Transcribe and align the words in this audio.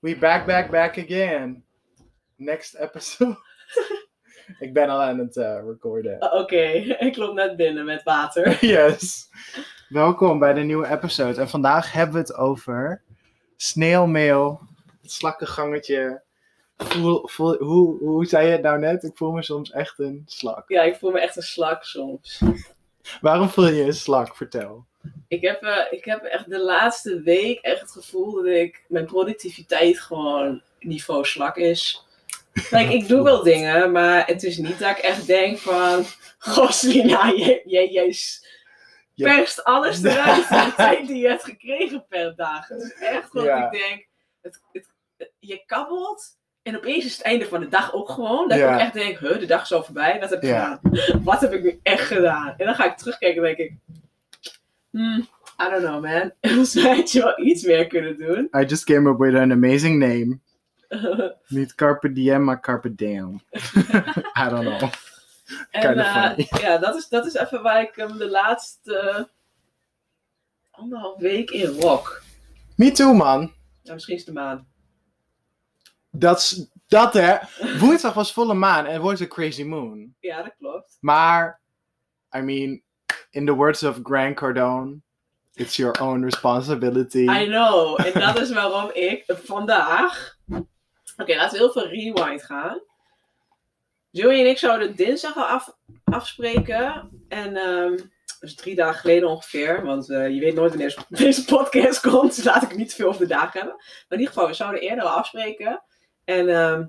We 0.00 0.16
back, 0.16 0.46
back, 0.46 0.70
back 0.70 0.98
again. 0.98 1.62
Next 2.36 2.74
episode. 2.74 3.36
ik 4.64 4.72
ben 4.72 4.88
al 4.88 5.02
aan 5.02 5.18
het 5.18 5.36
eh, 5.36 5.60
recorden. 5.66 6.22
Oh, 6.22 6.40
Oké, 6.40 6.62
ik 7.08 7.16
loop 7.16 7.34
net 7.34 7.56
binnen 7.56 7.84
met 7.84 8.02
water. 8.02 8.58
Yes. 8.66 9.28
Welkom 9.88 10.38
bij 10.38 10.52
de 10.52 10.60
nieuwe 10.60 10.86
episode. 10.86 11.40
En 11.40 11.48
vandaag 11.48 11.92
hebben 11.92 12.14
we 12.14 12.20
het 12.20 12.34
over 12.34 13.02
sneeuwmeel, 13.56 14.60
het 15.02 15.12
slakkengangetje. 15.12 16.22
Voel, 16.76 17.28
voel, 17.28 17.56
hoe, 17.56 17.98
hoe 17.98 18.26
zei 18.26 18.46
je 18.46 18.52
het 18.52 18.62
nou 18.62 18.78
net? 18.78 19.02
Ik 19.02 19.16
voel 19.16 19.32
me 19.32 19.42
soms 19.42 19.70
echt 19.70 19.98
een 19.98 20.22
slak. 20.26 20.68
Ja, 20.68 20.82
ik 20.82 20.96
voel 20.96 21.10
me 21.10 21.20
echt 21.20 21.36
een 21.36 21.42
slak 21.42 21.84
soms. 21.84 22.42
Waarom 23.20 23.48
voel 23.48 23.66
je 23.66 23.74
je 23.74 23.84
een 23.84 23.92
slak? 23.92 24.36
Vertel. 24.36 24.86
Ik 25.28 25.40
heb, 25.42 25.62
eh, 25.62 25.76
ik 25.90 26.04
heb 26.04 26.22
echt 26.24 26.50
de 26.50 26.58
laatste 26.58 27.20
week 27.22 27.58
echt 27.60 27.80
het 27.80 27.90
gevoel 27.90 28.32
dat 28.34 28.44
ik 28.46 28.82
mijn 28.88 29.04
productiviteit 29.06 30.00
gewoon 30.00 30.62
niveau 30.80 31.24
slak 31.24 31.56
is. 31.56 32.04
Kijk, 32.70 32.90
ik 32.90 33.08
doe 33.08 33.22
wel 33.22 33.42
dingen, 33.42 33.92
maar 33.92 34.26
het 34.26 34.42
is 34.42 34.56
niet 34.58 34.78
dat 34.78 34.90
ik 34.90 34.98
echt 34.98 35.26
denk 35.26 35.58
van... 35.58 36.04
Goslina, 36.38 37.32
jij, 37.36 37.62
jij, 37.64 37.88
jij 37.90 38.12
s- 38.12 38.46
Je- 39.14 39.24
perst 39.24 39.64
alles 39.64 40.02
eruit 40.04 40.50
in 40.50 40.64
de 40.64 40.72
tijd 40.76 41.06
die 41.06 41.16
je 41.22 41.28
hebt 41.28 41.44
gekregen 41.44 42.04
per 42.08 42.36
dag. 42.36 42.68
Het 42.68 42.82
is 42.82 42.94
echt 42.94 43.28
Ja. 43.32 43.64
ik 43.70 43.80
denk, 43.80 44.06
het, 44.42 44.60
het, 44.72 44.86
je 45.38 45.62
kabbelt 45.66 46.24
en 46.62 46.76
opeens 46.76 47.04
is 47.04 47.12
het 47.16 47.22
einde 47.26 47.46
van 47.46 47.60
de 47.60 47.68
dag 47.68 47.94
ook 47.94 48.08
gewoon. 48.10 48.48
Dat 48.48 48.58
Ja. 48.58 48.74
ik 48.74 48.80
echt 48.80 48.92
denk, 48.92 49.18
huh, 49.18 49.38
de 49.38 49.46
dag 49.46 49.62
is 49.62 49.72
al 49.72 49.84
voorbij, 49.84 50.20
wat 50.20 50.30
heb 50.30 50.42
ik 50.42 50.48
Ja. 50.48 50.80
gedaan? 50.82 51.22
Wat 51.24 51.40
heb 51.40 51.52
ik 51.52 51.62
nu 51.62 51.80
echt 51.82 52.06
gedaan? 52.06 52.54
En 52.56 52.66
dan 52.66 52.74
ga 52.74 52.84
ik 52.84 52.96
terugkijken 52.96 53.46
en 53.46 53.54
denk 53.56 53.70
ik, 53.70 53.76
hmm, 54.90 55.18
I 55.60 55.70
don't 55.70 55.82
know 55.82 56.02
man. 56.02 56.32
Volgens 56.40 56.74
mij 56.74 56.96
had 56.96 57.12
je 57.12 57.20
wel 57.22 57.38
iets 57.46 57.62
meer 57.64 57.86
kunnen 57.86 58.16
doen. 58.16 58.48
I 58.56 58.64
just 58.64 58.84
came 58.84 59.10
up 59.10 59.18
with 59.18 59.34
an 59.34 59.50
amazing 59.52 59.98
name. 59.98 60.38
Niet 61.48 61.74
Carpe 61.74 62.12
Diem, 62.12 62.44
maar 62.44 62.60
Carpe 62.60 62.94
Diem. 62.94 63.40
I 64.44 64.48
don't 64.48 64.78
know. 64.78 64.90
en 65.70 65.98
eh, 65.98 66.46
ja, 66.62 66.78
dat 66.78 66.96
is, 66.96 67.08
dat 67.08 67.26
is 67.26 67.34
even 67.34 67.62
waar 67.62 67.82
ik 67.82 67.94
hem 67.94 68.18
de 68.18 68.30
laatste 68.30 69.28
anderhalf 70.70 71.18
week 71.18 71.50
in 71.50 71.66
rock. 71.80 72.22
Me 72.76 72.90
too, 72.90 73.12
man. 73.14 73.52
Ja, 73.82 73.92
misschien 73.92 74.14
is 74.16 74.24
het 74.26 74.34
de 74.34 74.40
maan. 74.40 74.68
Dat, 76.10 76.38
is- 76.38 76.70
dat 76.86 77.12
hè. 77.14 77.36
Woensdag 77.78 78.14
was 78.14 78.32
volle 78.32 78.54
maan 78.54 78.86
en 78.86 78.92
het 78.92 79.02
wordt 79.02 79.20
een 79.20 79.28
crazy 79.28 79.62
moon. 79.62 80.14
Ja, 80.20 80.42
dat 80.42 80.54
klopt. 80.58 80.96
Maar, 81.00 81.60
I 82.36 82.40
mean, 82.40 82.82
in 83.30 83.46
the 83.46 83.54
words 83.54 83.82
of 83.82 84.00
Grant 84.02 84.36
Cardone, 84.36 85.02
it's 85.54 85.76
your 85.76 86.00
own 86.00 86.24
responsibility. 86.24 87.28
I 87.28 87.46
know. 87.46 88.00
En 88.00 88.20
dat 88.20 88.40
is 88.40 88.52
waarom 88.52 88.90
ik 88.92 89.24
vandaag. 89.26 90.36
Oké, 91.16 91.36
laten 91.36 91.50
we 91.50 91.64
heel 91.64 91.72
veel 91.72 91.88
rewind 91.88 92.44
gaan. 92.44 92.80
Joey 94.10 94.40
en 94.40 94.48
ik 94.48 94.58
zouden 94.58 94.96
dinsdag 94.96 95.36
al 95.36 95.44
af, 95.44 95.76
afspreken. 96.04 97.10
En 97.28 97.56
ehm 97.56 97.96
dus 98.40 98.54
drie 98.54 98.74
dagen 98.74 99.00
geleden 99.00 99.28
ongeveer. 99.28 99.84
Want 99.84 100.10
eh, 100.10 100.28
je 100.28 100.40
weet 100.40 100.54
nooit 100.54 100.70
wanneer 100.70 101.04
deze 101.08 101.44
podcast 101.44 102.00
komt. 102.00 102.36
Dus 102.36 102.44
laat 102.44 102.62
ik 102.62 102.76
niet 102.76 102.94
veel 102.94 103.08
over 103.08 103.20
de 103.20 103.26
dagen 103.26 103.60
hebben. 103.60 103.76
Maar 103.76 104.04
in 104.08 104.18
ieder 104.18 104.32
geval, 104.32 104.48
we 104.48 104.54
zouden 104.54 104.80
eerder 104.80 105.04
al 105.04 105.10
afspreken. 105.10 105.82
En 106.24 106.48
ehm 106.48 106.84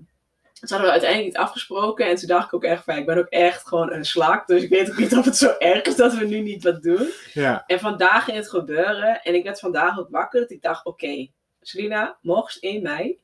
dat 0.62 0.70
hadden 0.70 0.88
we 0.88 0.92
uiteindelijk 0.94 1.34
niet 1.34 1.44
afgesproken. 1.44 2.06
En 2.06 2.16
toen 2.16 2.28
dacht 2.28 2.46
ik 2.46 2.54
ook 2.54 2.64
echt 2.64 2.84
van, 2.84 2.98
ik 2.98 3.06
ben 3.06 3.18
ook 3.18 3.30
echt 3.30 3.68
gewoon 3.68 3.92
een 3.92 4.06
slak. 4.06 4.48
Dus 4.48 4.64
ik 4.64 4.70
weet 4.70 4.90
ook 4.90 4.98
niet 4.98 5.16
of 5.16 5.26
het 5.26 5.38
zo 5.38 5.56
erg 5.58 5.84
is 5.84 5.96
dat 5.96 6.14
we 6.14 6.26
nu 6.26 6.40
niet 6.40 6.64
wat 6.64 6.84
doen. 6.84 7.10
Ja, 7.34 7.64
En 7.68 7.80
vandaag 7.80 8.24
ging 8.24 8.38
het 8.38 8.50
gebeuren. 8.50 9.22
En 9.22 9.36
ik 9.36 9.44
werd 9.44 9.60
vandaag 9.60 10.00
ook 10.00 10.10
wakker. 10.10 10.42
Dat 10.42 10.52
ik 10.52 10.62
dacht, 10.62 10.86
oké, 10.86 11.28
Selina, 11.62 12.18
morgens 12.22 12.60
1 12.60 12.82
mei. 12.82 13.20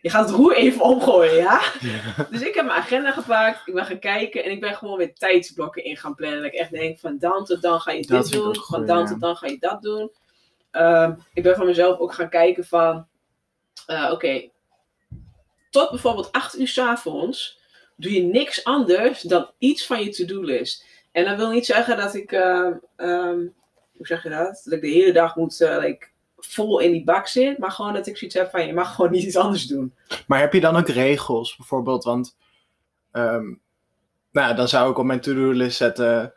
Je 0.00 0.10
gaat 0.10 0.28
het 0.28 0.36
roer 0.36 0.56
even 0.56 0.80
omgooien, 0.80 1.34
ja? 1.34 1.60
Dus 2.30 2.42
ik 2.42 2.54
heb 2.54 2.64
mijn 2.64 2.78
agenda 2.78 3.12
gepakt. 3.12 3.66
Ik 3.66 3.74
ben 3.74 3.84
gaan 3.86 3.98
kijken. 3.98 4.44
En 4.44 4.50
ik 4.50 4.60
ben 4.60 4.74
gewoon 4.74 4.98
weer 4.98 5.14
tijdsblokken 5.14 5.84
in 5.84 5.96
gaan 5.96 6.14
plannen. 6.14 6.42
Dat 6.42 6.52
ik 6.52 6.58
echt 6.58 6.70
denk, 6.70 6.98
van 6.98 7.18
dan 7.18 7.44
tot 7.44 7.62
dan 7.62 7.80
ga 7.80 7.92
je 7.92 8.06
Dat 8.06 8.22
dit 8.24 8.32
doen. 8.32 8.56
Van 8.56 8.86
dan 8.86 8.98
ja. 8.98 9.04
tot 9.06 9.20
dan 9.20 9.36
ga 9.36 9.46
je 9.46 9.58
dat 9.58 9.82
doen. 9.82 10.10
Ehm, 10.70 11.14
ik 11.32 11.42
ben 11.42 11.56
van 11.56 11.66
mezelf 11.66 11.98
ook 11.98 12.14
gaan 12.14 12.28
kijken 12.28 12.64
van... 12.64 13.06
eh, 13.86 14.10
oké, 14.12 14.50
tot 15.72 15.90
bijvoorbeeld 15.90 16.32
8 16.32 16.58
uur 16.58 16.68
's 16.68 16.78
avonds 16.78 17.60
doe 17.96 18.12
je 18.12 18.22
niks 18.22 18.64
anders 18.64 19.20
dan 19.20 19.50
iets 19.58 19.86
van 19.86 20.04
je 20.04 20.08
to-do-list. 20.08 20.86
En 21.12 21.24
dat 21.24 21.36
wil 21.36 21.50
niet 21.50 21.66
zeggen 21.66 21.96
dat 21.96 22.14
ik, 22.14 22.32
ehm, 22.32 22.72
ehm, 22.96 23.38
hoe 23.96 24.06
zeg 24.06 24.22
je 24.22 24.28
dat? 24.28 24.60
Dat 24.64 24.72
ik 24.72 24.80
de 24.80 24.88
hele 24.88 25.12
dag 25.12 25.36
moet 25.36 25.60
eh, 25.60 25.78
like, 25.78 26.06
vol 26.36 26.78
in 26.78 26.92
die 26.92 27.04
bak 27.04 27.26
zit. 27.26 27.58
Maar 27.58 27.70
gewoon 27.70 27.94
dat 27.94 28.06
ik 28.06 28.16
zoiets 28.16 28.36
heb 28.36 28.50
van, 28.50 28.66
je 28.66 28.74
mag 28.74 28.94
gewoon 28.94 29.10
niet 29.10 29.24
iets 29.24 29.36
anders 29.36 29.66
doen. 29.66 29.94
maar 30.26 30.40
heb 30.40 30.52
je 30.52 30.60
dan 30.60 30.76
ook 30.76 30.88
regels, 30.88 31.56
bijvoorbeeld? 31.56 32.04
Want, 32.04 32.36
ehm, 33.10 33.54
nou, 34.32 34.54
dan 34.54 34.68
zou 34.68 34.90
ik 34.90 34.98
op 34.98 35.04
mijn 35.04 35.20
to-do-list 35.20 35.76
zetten, 35.76 36.34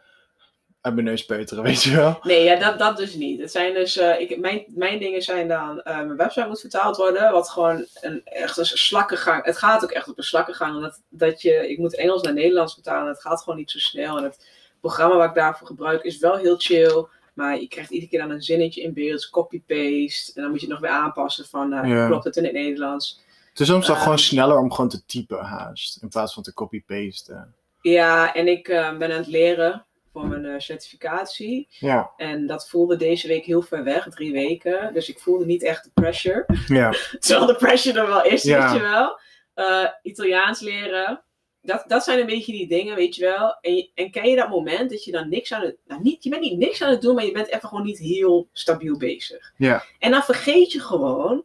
uit 0.85 0.93
mijn 0.93 1.05
neus 1.05 1.25
peuteren, 1.25 1.63
weet 1.69 1.83
je 1.83 1.95
wel? 1.95 2.19
Nee, 2.21 2.43
ja, 2.43 2.55
dat, 2.55 2.79
dat 2.79 2.97
dus 2.97 3.13
niet. 3.13 3.39
Het 3.41 3.51
zijn 3.51 3.73
dus, 3.73 3.97
eh, 3.97 4.19
ik, 4.19 4.39
mijn, 4.39 4.63
mijn 4.67 4.99
dingen 4.99 5.21
zijn 5.21 5.47
dan, 5.47 5.81
eh, 5.81 5.95
mijn 5.95 6.15
website 6.15 6.47
moet 6.47 6.59
vertaald 6.59 6.97
worden, 6.97 7.31
wat 7.31 7.49
gewoon 7.49 7.85
een, 8.01 8.21
echt 8.23 8.57
een 8.57 8.65
slakkengang, 8.65 9.45
het 9.45 9.57
gaat 9.57 9.83
ook 9.83 9.91
echt 9.91 10.07
op 10.09 10.17
een 10.17 10.23
slakkengang, 10.23 10.75
omdat 10.75 11.01
dat 11.09 11.41
je, 11.41 11.69
ik 11.69 11.77
moet 11.77 11.95
Engels 11.95 12.21
naar 12.21 12.33
Nederlands 12.33 12.73
vertalen, 12.73 13.07
het 13.07 13.21
gaat 13.21 13.41
gewoon 13.41 13.59
niet 13.59 13.71
zo 13.71 13.79
snel 13.79 14.17
en 14.17 14.23
het 14.23 14.47
programma 14.81 15.15
wat 15.15 15.29
ik 15.29 15.35
daarvoor 15.35 15.67
gebruik 15.67 16.03
is 16.03 16.17
wel 16.17 16.35
heel 16.35 16.55
chill, 16.57 17.05
maar 17.33 17.59
je 17.59 17.67
krijgt 17.67 17.89
iedere 17.91 18.09
keer 18.11 18.19
dan 18.19 18.29
een 18.29 18.41
zinnetje 18.41 18.81
in 18.81 18.93
beeld, 18.93 19.29
copy-paste, 19.29 20.31
en 20.35 20.41
dan 20.41 20.49
moet 20.51 20.59
je 20.61 20.65
het 20.65 20.75
nog 20.79 20.79
weer 20.89 20.99
aanpassen 20.99 21.45
van, 21.45 21.73
eh, 21.73 21.89
Ja. 21.89 22.07
klopt 22.07 22.23
het 22.23 22.35
in 22.35 22.43
het 22.43 22.53
Nederlands? 22.53 23.23
Het 23.49 23.59
is 23.59 23.67
soms 23.67 23.85
toch 23.85 23.95
Ehm. 23.95 24.03
gewoon 24.03 24.19
sneller 24.19 24.57
om 24.57 24.71
gewoon 24.71 24.89
te 24.89 25.05
typen 25.05 25.39
haast, 25.39 26.01
in 26.01 26.09
plaats 26.09 26.33
van 26.33 26.43
te 26.43 26.53
copy-pasten. 26.53 27.53
Ja, 27.81 28.33
en 28.33 28.47
ik 28.47 28.63
ben 28.63 29.01
aan 29.01 29.09
het 29.11 29.27
leren 29.27 29.85
voor 30.15 30.27
mijn 30.27 30.45
eh, 30.45 30.59
certificatie. 30.59 31.67
Ja, 31.69 32.11
En 32.17 32.47
dat 32.47 32.69
voelde 32.69 32.95
deze 32.95 33.27
week 33.27 33.45
heel 33.45 33.61
ver 33.61 33.83
weg, 33.83 34.07
drie 34.09 34.31
weken. 34.31 34.93
Dus 34.93 35.09
ik 35.09 35.19
voelde 35.19 35.45
niet 35.45 35.63
echt 35.63 35.83
de 35.83 35.89
pressure. 35.93 36.45
ja, 36.67 36.93
Terwijl 37.19 37.45
de 37.47 37.55
pressure 37.55 37.99
er 37.99 38.07
wel 38.07 38.23
is, 38.23 38.43
Ja. 38.43 38.63
weet 38.71 38.75
je 38.81 38.87
wel. 38.87 39.19
Eh, 39.53 39.87
Italiaans 40.01 40.59
leren. 40.59 41.23
Dat, 41.61 41.83
dat 41.87 42.03
zijn 42.03 42.19
een 42.19 42.25
beetje 42.25 42.51
die 42.51 42.67
dingen, 42.67 42.95
weet 42.95 43.15
je 43.15 43.25
wel. 43.25 43.57
En, 43.61 43.75
je- 43.75 43.91
en 43.95 44.11
ken 44.11 44.29
je 44.29 44.35
dat 44.35 44.49
moment 44.49 44.89
dat 44.89 45.03
je 45.03 45.11
dan 45.11 45.29
niks 45.29 45.53
aan 45.53 45.61
het... 45.61 45.75
Nou, 45.87 46.01
niet, 46.01 46.23
je 46.23 46.29
bent 46.29 46.41
niet 46.41 46.57
niks 46.57 46.81
aan 46.81 46.91
het 46.91 47.01
doen, 47.01 47.15
maar 47.15 47.25
je 47.25 47.31
bent 47.31 47.47
even 47.47 47.67
gewoon 47.69 47.83
niet 47.85 47.99
heel 47.99 48.47
stabiel 48.53 48.97
bezig. 48.97 49.53
ja, 49.57 49.83
En 49.99 50.11
dan 50.11 50.23
vergeet 50.23 50.71
je 50.71 50.79
gewoon 50.79 51.43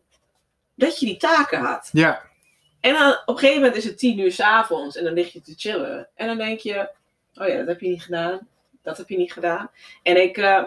dat 0.75 1.01
je 1.01 1.07
die 1.07 1.17
taken 1.17 1.59
had. 1.61 1.89
ja, 1.93 2.23
En 2.81 2.93
dan 2.93 3.11
op 3.13 3.23
een 3.35 3.39
gegeven 3.39 3.61
moment 3.61 3.77
is 3.77 3.85
het 3.85 3.99
tien 3.99 4.19
uur 4.19 4.33
s'avonds 4.33 4.97
en 4.97 5.05
dan 5.05 5.13
lig 5.13 5.33
je 5.33 5.41
te 5.41 5.55
chillen. 5.57 6.09
En 6.15 6.27
dan 6.27 6.37
denk 6.39 6.61
je, 6.61 6.89
oh 7.35 7.49
ja, 7.49 7.57
dat 7.57 7.67
heb 7.67 7.81
je 7.81 7.89
niet 7.89 8.03
gedaan. 8.03 8.49
Dat 8.83 8.97
heb 8.97 9.09
je 9.09 9.17
niet 9.17 9.33
gedaan. 9.33 9.71
En 10.03 10.23
ik 10.23 10.37
eh, 10.39 10.65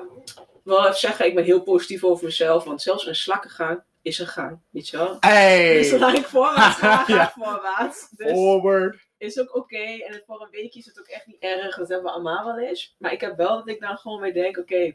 wil 0.63 0.79
even 0.79 0.95
zeggen, 0.97 1.25
ik 1.25 1.35
ben 1.35 1.43
heel 1.43 1.61
positief 1.63 2.03
over 2.03 2.25
mezelf. 2.25 2.63
Want 2.63 2.81
zelfs 2.81 3.05
een 3.07 3.15
slakkengang 3.15 3.81
is 4.01 4.19
een 4.19 4.27
gang, 4.27 4.59
weet 4.69 4.87
je 4.89 4.97
wel. 4.97 5.17
Hey! 5.19 5.73
Dus 5.73 5.89
zolang 5.89 6.17
ik 6.17 6.25
voorwaarts 6.25 6.77
ga, 6.79 6.97
ga 6.97 7.13
Ja. 7.15 7.23
ik 7.27 7.33
voorwaarts. 7.43 8.09
Dus 8.09 8.31
Forward. 8.31 8.97
is 9.17 9.39
ook 9.39 9.55
oké. 9.55 9.77
En 9.83 10.23
voor 10.27 10.41
een 10.41 10.47
weekje 10.51 10.79
is 10.79 10.85
het 10.85 10.99
ook 10.99 11.07
echt 11.07 11.27
niet 11.27 11.39
erg. 11.39 11.75
Dat 11.77 11.87
hebben 11.87 12.05
we 12.05 12.11
allemaal 12.11 12.45
wel 12.45 12.59
eens. 12.59 12.95
Maar 12.99 13.11
ik 13.11 13.21
heb 13.21 13.37
wel 13.37 13.55
dat 13.57 13.67
ik 13.69 13.79
dan 13.81 13.97
gewoon 13.97 14.21
weer 14.21 14.33
denk, 14.33 14.57
oké, 14.57 14.93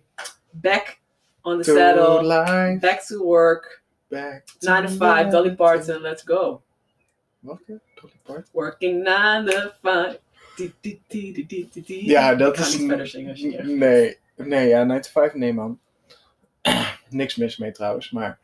back 0.51 0.99
on 1.43 1.63
the 1.63 1.73
To 1.73 1.77
saddle. 1.77 2.27
life, 2.27 2.79
Back 2.81 3.01
to 3.01 3.19
work. 3.25 3.83
back 4.09 4.47
to 4.59 4.71
9 4.73 4.87
to 4.87 4.93
5, 4.97 5.19
life. 5.19 5.31
Dolly 5.37 5.55
Parton, 5.55 6.01
let's 6.01 6.23
go. 6.27 6.63
Welke? 7.39 7.81
Dolly 8.01 8.13
Parton? 8.23 8.47
Working 8.53 9.03
9 9.03 9.47
to 9.47 9.71
5. 9.83 10.19
Ja, 12.07 12.35
dat 12.35 12.59
is... 12.59 12.79
niet 12.79 12.89
verder 12.89 13.07
zingen 13.07 13.31
als 13.31 13.41
je 13.41 13.47
niet 13.47 13.77
Nee, 13.77 14.19
nee, 14.37 14.69
ja, 14.69 14.85
9 14.85 15.03
to 15.03 15.11
5, 15.11 15.35
nee 15.35 15.53
man. 15.53 15.81
Niks 17.11 17.37
mis 17.37 17.57
mee 17.57 17.73
trouwens, 17.73 18.11
maar... 18.11 18.39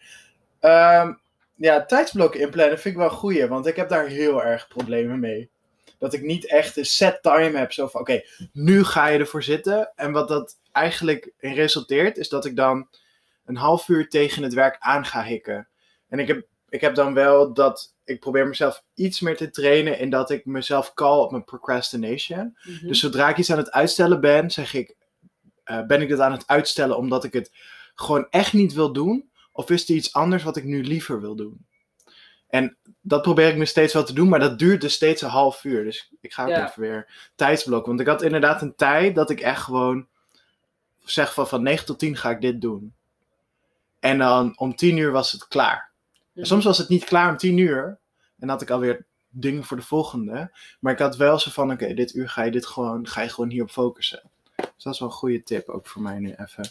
ehm, 0.61 1.13
ja, 1.55 1.85
tijdsblokken 1.85 2.41
inplannen 2.41 2.79
vind 2.79 2.95
ik 2.95 3.01
wel 3.01 3.11
goeie, 3.11 3.47
want 3.47 3.67
ik 3.67 3.77
heb 3.77 3.89
daar 3.89 4.07
heel 4.07 4.45
erg 4.45 4.69
problemen 4.69 5.21
mee. 5.21 5.51
Dat 5.99 6.15
ik 6.15 6.23
niet 6.23 6.47
echt 6.47 6.77
een 6.77 6.85
set 6.85 7.23
time 7.23 7.59
heb, 7.59 7.73
zo 7.73 7.87
van, 7.87 8.01
oké, 8.01 8.23
nu 8.53 8.85
ga 8.85 9.07
je 9.07 9.19
ervoor 9.19 9.43
zitten. 9.43 9.93
En 9.97 10.13
wat 10.13 10.29
dat 10.29 10.59
eigenlijk 10.73 11.33
resulteert, 11.39 12.19
is 12.19 12.29
dat 12.29 12.45
ik 12.45 12.57
dan 12.57 12.89
een 13.45 13.57
half 13.57 13.89
uur 13.89 14.09
tegen 14.09 14.43
het 14.43 14.55
werk 14.55 14.77
aan 14.79 15.05
ga 15.05 15.25
hikken. 15.25 15.69
En 16.09 16.19
ik 16.19 16.27
heb, 16.27 16.47
ik 16.75 16.81
heb 16.81 16.95
dan 16.95 17.15
wel 17.15 17.53
dat, 17.53 17.95
ik 18.05 18.21
probeer 18.21 18.49
mezelf 18.49 18.85
iets 18.95 19.21
meer 19.21 19.37
te 19.37 19.51
trainen 19.51 19.99
in 19.99 20.11
dat 20.11 20.31
ik 20.31 20.45
mezelf 20.47 20.95
call 20.95 21.19
op 21.19 21.31
mijn 21.31 21.45
procrastination. 21.45 22.59
Mhm. 22.63 22.87
Dus 22.87 23.01
zodra 23.01 23.29
ik 23.29 23.37
iets 23.37 23.53
aan 23.53 23.59
het 23.59 23.71
uitstellen 23.71 24.21
ben, 24.21 24.51
zeg 24.51 24.75
ik, 24.75 24.97
eh, 25.65 25.87
ben 25.87 26.03
ik 26.03 26.09
dat 26.09 26.21
aan 26.21 26.33
het 26.33 26.47
uitstellen 26.47 26.97
omdat 26.97 27.25
ik 27.25 27.33
het 27.33 27.53
gewoon 27.95 28.27
echt 28.31 28.53
niet 28.53 28.73
wil 28.73 28.93
doen? 28.93 29.31
Of 29.53 29.71
is 29.71 29.89
er 29.89 29.95
iets 29.95 30.13
anders 30.13 30.43
wat 30.43 30.57
ik 30.57 30.65
nu 30.65 30.85
liever 30.85 31.21
wil 31.21 31.37
doen? 31.37 31.67
En 32.49 32.77
dat 33.01 33.23
probeer 33.23 33.49
ik 33.49 33.57
me 33.57 33.65
steeds 33.65 33.93
wel 33.93 34.05
te 34.05 34.13
doen, 34.13 34.29
maar 34.29 34.41
dat 34.41 34.59
duurt 34.59 34.81
dus 34.81 34.95
steeds 34.95 35.23
een 35.23 35.29
half 35.29 35.65
uur. 35.65 35.85
Dus 35.85 36.13
ik 36.21 36.33
ga 36.33 36.43
ook 36.43 36.49
Ja. 36.49 36.69
even 36.69 36.81
weer 36.81 37.31
tijdsblokken. 37.35 37.89
Want 37.89 38.01
ik 38.01 38.07
had 38.07 38.23
inderdaad 38.23 38.63
een 38.63 38.75
tijd 38.75 39.15
dat 39.15 39.31
ik 39.31 39.41
echt 39.41 39.63
gewoon 39.63 40.09
zeg 41.05 41.35
van 41.35 41.49
van 41.49 41.63
9 41.63 41.87
tot 41.87 41.99
10 41.99 42.17
ga 42.17 42.31
ik 42.31 42.41
dit 42.41 42.61
doen. 42.61 42.95
En 44.01 44.19
dan 44.19 44.59
om 44.59 44.77
10 44.77 44.97
uur 44.97 45.13
was 45.13 45.33
het 45.33 45.49
klaar. 45.49 45.93
En 46.35 46.47
soms 46.47 46.65
was 46.65 46.79
het 46.79 46.89
niet 46.89 47.05
klaar 47.05 47.31
om 47.31 47.37
tien 47.37 47.59
uur. 47.59 47.99
En 48.39 48.49
had 48.49 48.63
ik 48.63 48.71
alweer 48.71 49.07
dingen 49.29 49.65
voor 49.65 49.77
de 49.77 49.83
volgende. 49.83 50.51
Maar 50.81 50.93
ik 50.93 50.99
had 50.99 51.17
wel 51.17 51.39
zo 51.39 51.51
van, 51.51 51.73
oké, 51.73 51.95
dit 51.95 52.15
uur 52.15 52.29
ga 52.29 52.43
je, 52.43 52.51
dit 52.51 52.67
gewoon, 52.67 53.07
ga 53.07 53.23
je 53.23 53.29
gewoon 53.29 53.51
hierop 53.51 53.71
focussen. 53.71 54.23
Dus 54.57 54.85
dat 54.85 54.93
is 54.93 54.99
wel 54.99 55.09
een 55.09 55.15
goede 55.15 55.43
tip 55.43 55.69
ook 55.69 55.87
voor 55.87 56.03
mij 56.03 56.19
nu 56.19 56.35
even. 56.37 56.71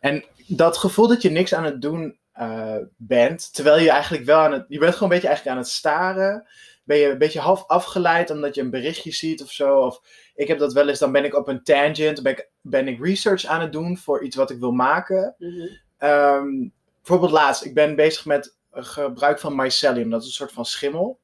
En 0.00 0.24
dat 0.46 0.76
gevoel 0.76 1.08
dat 1.08 1.22
je 1.22 1.30
niks 1.30 1.54
aan 1.54 1.64
het 1.64 1.82
doen 1.82 2.18
eh, 2.32 2.76
bent, 2.96 3.54
terwijl 3.54 3.78
je 3.78 3.90
eigenlijk 3.90 4.24
wel 4.24 4.38
aan 4.38 4.52
het, 4.52 4.64
je 4.68 4.78
bent 4.78 4.92
gewoon 4.92 5.08
een 5.08 5.14
beetje 5.14 5.28
eigenlijk 5.28 5.56
aan 5.56 5.62
het 5.62 5.72
staren. 5.72 6.46
Ben 6.84 6.96
je 6.96 7.10
een 7.10 7.18
beetje 7.18 7.40
half 7.40 7.66
afgeleid 7.66 8.30
omdat 8.30 8.54
je 8.54 8.60
een 8.60 8.70
berichtje 8.70 9.12
ziet 9.12 9.42
of 9.42 9.50
zo. 9.50 9.78
Of 9.78 10.00
ik 10.34 10.48
heb 10.48 10.58
dat 10.58 10.72
wel 10.72 10.88
eens, 10.88 10.98
dan 10.98 11.12
ben 11.12 11.24
ik 11.24 11.34
op 11.34 11.48
een 11.48 11.62
tangent, 11.62 12.22
ben 12.22 12.32
ik, 12.32 12.48
ben 12.60 12.88
ik 12.88 13.04
research 13.04 13.44
aan 13.44 13.60
het 13.60 13.72
doen 13.72 13.98
voor 13.98 14.24
iets 14.24 14.36
wat 14.36 14.50
ik 14.50 14.58
wil 14.58 14.72
maken. 14.72 15.34
Mhm. 15.38 15.66
Ehm, 15.98 16.68
bijvoorbeeld 16.98 17.32
laatst, 17.32 17.64
ik 17.64 17.74
ben 17.74 17.96
bezig 17.96 18.24
met 18.24 18.56
gebruik 18.74 19.38
van 19.38 19.56
mycelium. 19.56 20.10
Dat 20.10 20.20
is 20.20 20.26
een 20.26 20.32
soort 20.32 20.52
van 20.52 20.64
schimmel. 20.64 21.18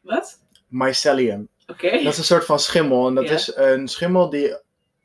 Wat? 0.00 0.38
Mycelium. 0.68 1.48
Oké. 1.66 1.90
Dat 1.90 2.12
is 2.12 2.18
een 2.18 2.24
soort 2.24 2.44
van 2.44 2.58
schimmel. 2.58 3.06
En 3.06 3.14
dat 3.14 3.30
is 3.30 3.56
een 3.56 3.88
schimmel 3.88 4.30
die 4.30 4.56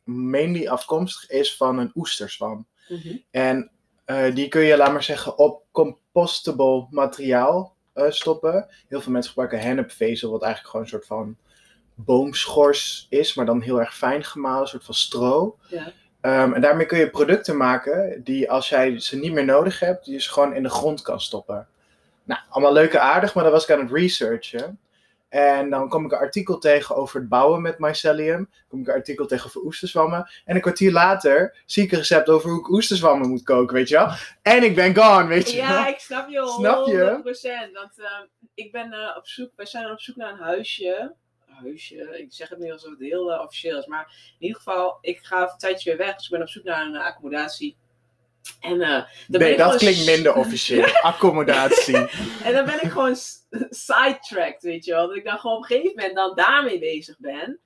mainly 0.04 0.68
afkomstig 0.68 1.30
is 1.30 1.56
van 1.56 1.78
een 1.78 1.92
oesterzwam. 1.96 2.68
Mhm. 2.88 3.18
En 3.32 3.72
eh, 4.06 4.36
die 4.36 4.48
kun 4.48 4.62
je, 4.62 4.78
laat 4.78 4.92
maar 4.92 5.04
zeggen, 5.04 5.38
op 5.38 5.64
compostable 5.72 6.88
materiaal 6.90 7.76
eh, 7.94 8.10
stoppen. 8.10 8.68
Heel 8.88 9.02
veel 9.02 9.12
mensen 9.12 9.32
gebruiken 9.32 9.60
hennepvezel, 9.60 10.32
wat 10.32 10.42
eigenlijk 10.42 10.72
gewoon 10.72 10.86
een 10.86 10.92
soort 10.92 11.06
van 11.06 11.38
boomschors 11.96 13.08
is, 13.10 13.34
maar 13.34 13.46
dan 13.46 13.62
heel 13.62 13.80
erg 13.80 13.96
fijn 13.96 14.24
gemalen, 14.24 14.62
een 14.62 14.68
soort 14.68 14.86
van 14.86 14.94
stro. 14.94 15.58
Ja. 15.68 15.92
Ehm, 16.22 16.54
en 16.54 16.62
daarmee 16.62 16.86
kun 16.86 16.98
je 16.98 17.10
producten 17.10 17.58
maken 17.58 18.24
die, 18.24 18.52
als 18.52 18.70
jij 18.70 19.00
ze 19.00 19.20
niet 19.20 19.34
meer 19.34 19.46
nodig 19.46 19.80
hebt, 19.80 20.06
die 20.06 20.14
je 20.14 20.22
ze 20.22 20.32
gewoon 20.32 20.56
in 20.56 20.64
de 20.64 20.70
grond 20.70 21.02
kan 21.02 21.22
stoppen. 21.22 21.68
Nou, 22.24 22.42
allemaal 22.50 22.74
leuk 22.74 22.94
en 22.94 23.02
aardig, 23.02 23.34
maar 23.34 23.44
dan 23.44 23.54
was 23.54 23.64
ik 23.64 23.72
aan 23.72 23.80
het 23.80 23.92
researchen. 23.92 24.80
En 25.30 25.70
dan 25.70 25.90
kom 25.90 26.06
ik 26.06 26.12
een 26.12 26.18
artikel 26.18 26.58
tegen 26.58 26.96
over 26.96 27.20
het 27.20 27.30
bouwen 27.30 27.62
met 27.62 27.80
mycelium. 27.80 28.50
kom 28.68 28.82
ik 28.82 28.88
een 28.88 28.94
artikel 28.94 29.26
tegen 29.26 29.46
over 29.46 29.62
oesterzwammen. 29.62 30.30
En 30.46 30.56
een 30.56 30.62
kwartier 30.62 30.92
later 30.92 31.62
zie 31.66 31.84
ik 31.84 31.92
een 31.92 31.98
recept 31.98 32.30
over 32.30 32.50
hoe 32.50 32.60
ik 32.60 32.70
oesterzwammen 32.70 33.30
moet 33.30 33.44
koken, 33.44 33.76
weet 33.76 33.90
je 33.90 33.96
wel. 33.96 34.10
En 34.42 34.64
ik 34.64 34.76
ben 34.76 34.96
gone, 34.96 35.28
weet 35.28 35.52
je 35.52 35.58
wel. 35.58 35.66
Ja, 35.66 35.88
ik 35.88 36.00
snap 36.00 36.30
je 36.30 36.54
Snap 36.58 36.88
je? 36.88 37.68
100%. 37.70 37.74
Want 37.74 38.00
eh, 38.00 38.08
ik 38.54 38.72
ben 38.72 38.92
eh, 38.92 39.18
op 39.18 39.28
zoek, 39.28 39.52
wij 39.56 39.66
zijn 39.66 39.92
op 39.92 40.00
zoek 40.00 40.16
naar 40.16 40.32
een 40.32 40.40
huisje. 40.40 41.16
Huisje, 41.46 42.20
ik 42.20 42.34
zeg 42.34 42.50
het 42.50 42.60
nu 42.60 42.72
alsof 42.72 42.90
het 42.90 43.00
heel 43.00 43.32
eh, 43.32 43.42
officieel 43.42 43.80
is. 43.80 43.86
Maar 43.86 44.34
in 44.40 44.46
ieder 44.46 44.58
geval, 44.58 44.98
ik 45.02 45.20
ga 45.22 45.42
een 45.42 45.58
tijdje 45.58 45.90
weer 45.90 46.06
weg. 46.06 46.16
Dus 46.16 46.26
ik 46.26 46.32
ben 46.32 46.42
op 46.42 46.50
zoek 46.50 46.64
naar 46.64 46.86
een 46.86 46.96
eh, 46.96 47.06
accommodatie. 47.06 47.78
En, 48.60 48.82
eh, 48.82 48.90
dan 48.90 49.06
ben 49.28 49.40
Nee, 49.40 49.52
ik 49.52 49.58
dat 49.58 49.76
klinkt 49.76 50.06
minder 50.06 50.34
officieel. 50.36 50.86
Accommodatie. 51.02 51.98
En 52.44 52.54
dan 52.54 52.66
ben 52.66 52.84
ik 52.84 52.92
gewoon 52.92 53.16
sidetracked, 53.70 54.62
weet 54.62 54.86
je 54.86 54.92
wel. 54.92 55.08
Dat 55.08 55.16
ik 55.16 55.24
dan 55.24 55.40
gewoon 55.40 55.58
op 55.58 55.62
een 55.62 55.68
gegeven 55.68 55.96
moment 55.96 56.16
dan 56.16 56.36
daarmee 56.36 56.80
bezig 56.80 57.16
ben. 57.20 57.60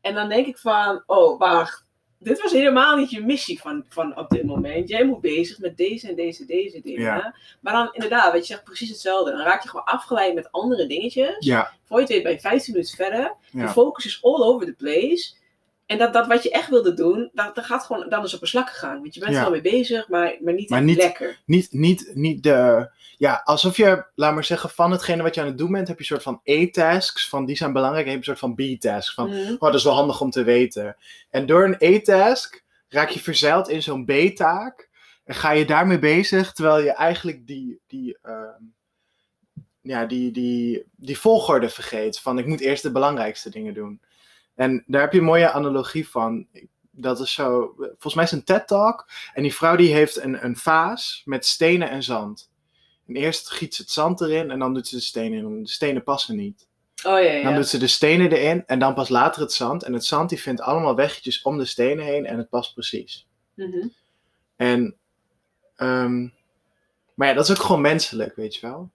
En 0.00 0.14
dan 0.14 0.28
denk 0.28 0.46
ik 0.46 0.58
van, 0.58 1.02
oh, 1.06 1.38
wacht. 1.38 1.84
Dit 2.18 2.42
was 2.42 2.52
helemaal 2.52 2.96
niet 2.96 3.10
je 3.10 3.24
missie 3.24 3.60
van, 3.60 3.84
van 3.88 4.16
op 4.18 4.30
dit 4.30 4.44
moment. 4.44 4.88
Jij 4.88 5.04
moet 5.04 5.20
bezig 5.20 5.58
met 5.58 5.76
deze 5.76 6.08
en 6.08 6.14
deze, 6.14 6.44
deze 6.44 6.80
dingen. 6.80 7.02
Ja. 7.02 7.34
Maar 7.60 7.72
dan 7.72 7.88
inderdaad, 7.92 8.32
weet 8.32 8.46
je, 8.46 8.52
zegt 8.52 8.64
precies 8.64 8.88
hetzelfde. 8.88 9.30
Dan 9.30 9.40
raak 9.40 9.62
je 9.62 9.68
gewoon 9.68 9.84
afgeleid 9.84 10.34
met 10.34 10.52
andere 10.52 10.86
dingetjes. 10.86 11.36
Ja, 11.38 11.72
Voor 11.84 11.96
je 11.96 12.02
het 12.02 12.12
weet 12.12 12.22
ben 12.22 12.32
je 12.32 12.40
15 12.40 12.72
minuten 12.72 12.96
verder. 12.96 13.34
Je 13.50 13.58
ja. 13.58 13.68
focus 13.68 14.06
is 14.06 14.22
all 14.22 14.42
over 14.42 14.66
the 14.66 14.72
place. 14.72 15.34
En 15.86 15.98
dat, 15.98 16.12
dat 16.12 16.26
wat 16.26 16.42
je 16.42 16.50
echt 16.50 16.68
wilde 16.68 16.94
doen, 16.94 17.30
dat, 17.32 17.54
dat 17.54 17.64
gaat 17.64 17.84
gewoon 17.84 18.08
dan 18.08 18.24
is 18.24 18.34
op 18.34 18.40
een 18.40 18.46
slak 18.46 18.68
gegaan. 18.70 19.00
Want 19.00 19.14
je 19.14 19.20
bent 19.20 19.34
er 19.34 19.40
wel 19.40 19.50
mee 19.50 19.60
bezig, 19.60 20.08
maar, 20.08 20.36
maar 20.40 20.54
niet 20.54 20.70
Maar 20.70 20.82
niet- 20.82 20.96
lekker. 20.96 21.38
Niet, 21.46 21.72
niet, 21.72 22.10
niet 22.14 22.42
de. 22.42 22.88
Ja, 23.16 23.40
alsof 23.44 23.76
je, 23.76 24.04
laat 24.14 24.34
maar 24.34 24.44
zeggen, 24.44 24.70
van 24.70 24.90
hetgene 24.90 25.22
wat 25.22 25.34
je 25.34 25.40
aan 25.40 25.46
het 25.46 25.58
doen 25.58 25.72
bent, 25.72 25.88
heb 25.88 25.96
je 25.96 26.02
een 26.02 26.20
soort 26.20 26.22
van 26.22 26.40
A-tasks. 26.50 27.28
Van 27.28 27.44
die 27.44 27.56
zijn 27.56 27.72
belangrijk. 27.72 28.04
En 28.06 28.10
je 28.10 28.16
hebt 28.16 28.28
een 28.28 28.36
soort 28.36 28.54
van 28.56 28.76
B-tasks. 28.76 29.14
Van, 29.14 29.28
Mhm. 29.28 29.52
oh, 29.52 29.60
dat 29.60 29.74
is 29.74 29.84
wel 29.84 29.94
handig 29.94 30.20
om 30.20 30.30
te 30.30 30.42
weten. 30.44 30.96
En 31.30 31.46
door 31.46 31.64
een 31.64 31.94
A-task 31.96 32.64
raak 32.88 33.08
je 33.08 33.20
verzeild 33.20 33.68
in 33.68 33.82
zo'n 33.82 34.04
B-taak. 34.04 34.88
En 35.24 35.34
ga 35.34 35.50
je 35.50 35.64
daarmee 35.64 35.98
bezig, 35.98 36.52
terwijl 36.52 36.84
je 36.84 36.92
eigenlijk 36.92 37.46
die, 37.46 37.80
die, 37.86 38.18
ehm, 38.22 38.62
ja, 39.80 40.06
die, 40.06 40.30
die, 40.30 40.84
die 40.96 41.18
volgorde 41.18 41.68
vergeet. 41.68 42.18
Van 42.20 42.38
ik 42.38 42.46
moet 42.46 42.60
eerst 42.60 42.82
de 42.82 42.92
belangrijkste 42.92 43.50
dingen 43.50 43.74
doen. 43.74 44.00
En 44.54 44.84
daar 44.86 45.00
heb 45.00 45.12
je 45.12 45.18
een 45.18 45.24
mooie 45.24 45.50
analogie 45.50 46.08
van. 46.08 46.46
Dat 46.90 47.20
is 47.20 47.32
zo, 47.32 47.74
volgens 47.76 48.14
mij 48.14 48.24
is 48.24 48.30
het 48.30 48.40
een 48.40 48.56
TED-talk. 48.56 49.08
En 49.32 49.42
die 49.42 49.54
vrouw 49.54 49.76
die 49.76 49.94
heeft 49.94 50.22
een, 50.22 50.44
een 50.44 50.56
vaas 50.56 51.22
met 51.24 51.46
stenen 51.46 51.90
en 51.90 52.02
zand. 52.02 52.50
En 53.06 53.14
eerst 53.14 53.50
giet 53.50 53.74
ze 53.74 53.82
het 53.82 53.90
zand 53.90 54.20
erin 54.20 54.50
en 54.50 54.58
dan 54.58 54.74
doet 54.74 54.88
ze 54.88 54.96
de 54.96 55.02
stenen 55.02 55.38
in. 55.38 55.62
De 55.62 55.68
stenen 55.68 56.02
passen 56.02 56.36
niet. 56.36 56.66
Oh 57.04 57.20
ja, 57.20 57.30
ja. 57.30 57.42
Dan 57.42 57.54
doet 57.54 57.68
ze 57.68 57.78
de 57.78 57.86
stenen 57.86 58.32
erin 58.32 58.66
en 58.66 58.78
dan 58.78 58.94
pas 58.94 59.08
later 59.08 59.42
het 59.42 59.52
zand. 59.52 59.82
En 59.82 59.92
het 59.92 60.04
zand 60.04 60.28
die 60.28 60.40
vindt 60.40 60.60
allemaal 60.60 60.94
weggetjes 60.94 61.42
om 61.42 61.58
de 61.58 61.64
stenen 61.64 62.04
heen 62.04 62.26
en 62.26 62.38
het 62.38 62.48
past 62.48 62.74
precies. 62.74 63.26
Mhm. 63.54 63.86
En, 64.56 64.96
ehm, 65.76 66.28
maar 67.14 67.28
ja, 67.28 67.34
dat 67.34 67.48
is 67.48 67.56
ook 67.56 67.64
gewoon 67.64 67.80
menselijk, 67.80 68.36
weet 68.36 68.54
je 68.54 68.60
wel. 68.66 68.90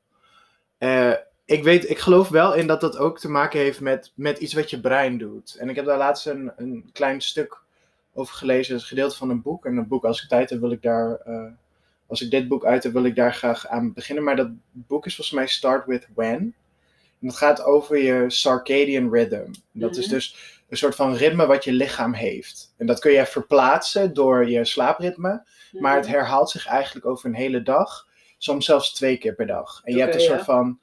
Eh, 0.77 1.13
ik, 1.49 1.63
weet, 1.63 1.89
ik 1.89 1.99
geloof 1.99 2.29
wel 2.29 2.53
in 2.53 2.67
dat 2.67 2.81
dat 2.81 2.97
ook 2.97 3.19
te 3.19 3.29
maken 3.29 3.59
heeft 3.59 3.79
met, 3.81 4.11
met 4.15 4.37
iets 4.37 4.53
wat 4.53 4.69
je 4.69 4.79
brein 4.79 5.17
doet. 5.17 5.55
En 5.59 5.69
ik 5.69 5.75
heb 5.75 5.85
daar 5.85 5.97
laatst 5.97 6.25
een, 6.25 6.51
een 6.57 6.89
klein 6.93 7.21
stuk 7.21 7.57
over 8.13 8.35
gelezen, 8.35 8.75
een 8.75 8.81
gedeelte 8.81 9.15
van 9.17 9.29
een 9.29 9.41
boek. 9.41 9.65
En 9.65 9.77
een 9.77 9.87
boek, 9.87 10.03
als 10.05 10.23
ik 10.23 10.29
tijd 10.29 10.49
heb, 10.49 10.59
wil 10.59 10.71
ik 10.71 10.81
daar, 10.81 11.15
eh, 11.15 11.45
als 12.07 12.21
ik 12.21 12.31
dit 12.31 12.47
boek 12.47 12.65
uit 12.65 12.83
heb, 12.83 12.93
wil 12.93 13.03
ik 13.03 13.15
daar 13.15 13.33
graag 13.33 13.67
aan 13.67 13.93
beginnen. 13.93 14.23
Maar 14.23 14.35
dat 14.35 14.49
boek 14.71 15.05
is 15.05 15.15
volgens 15.15 15.35
mij 15.35 15.47
Start 15.47 15.85
With 15.85 16.07
When. 16.15 16.55
En 17.21 17.27
dat 17.27 17.35
gaat 17.37 17.63
over 17.63 17.97
je 17.97 18.25
circadian 18.27 19.13
rhythm. 19.13 19.35
En 19.35 19.79
dat 19.79 19.97
is 19.97 20.05
Mhm. 20.05 20.13
dus 20.13 20.35
een 20.69 20.77
soort 20.77 20.95
van 20.95 21.13
ritme 21.15 21.45
wat 21.45 21.63
je 21.63 21.71
lichaam 21.71 22.13
heeft. 22.13 22.73
En 22.77 22.85
dat 22.85 22.99
kun 22.99 23.11
je 23.11 23.25
verplaatsen 23.25 24.13
door 24.13 24.49
je 24.49 24.65
slaapritme. 24.65 25.43
Maar 25.71 25.95
het 25.95 26.05
Mhm. 26.05 26.13
herhaalt 26.13 26.49
zich 26.49 26.67
eigenlijk 26.67 27.05
over 27.05 27.25
een 27.25 27.35
hele 27.35 27.61
dag. 27.63 28.07
Soms 28.37 28.65
zelfs 28.65 28.93
twee 28.93 29.17
keer 29.17 29.35
per 29.35 29.47
dag. 29.47 29.81
En 29.83 29.93
je 29.93 29.99
hebt 30.01 30.15
een 30.15 30.21
soort 30.21 30.43
van. 30.43 30.79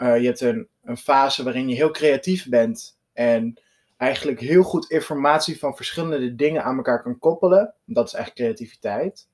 Eh, 0.00 0.20
je 0.20 0.26
hebt 0.26 0.40
een, 0.40 0.68
een 0.82 0.96
fase 0.96 1.42
waarin 1.44 1.68
je 1.68 1.74
heel 1.74 1.90
creatief 1.90 2.48
bent. 2.48 2.98
En 3.12 3.60
eigenlijk 3.96 4.40
heel 4.40 4.62
goed 4.62 4.90
informatie 4.90 5.58
van 5.58 5.76
verschillende 5.76 6.34
dingen 6.34 6.64
aan 6.64 6.76
elkaar 6.76 7.02
kan 7.02 7.18
koppelen. 7.18 7.74
Dat 7.84 8.06
is 8.06 8.14
eigenlijk 8.14 8.44
creativiteit. 8.46 9.28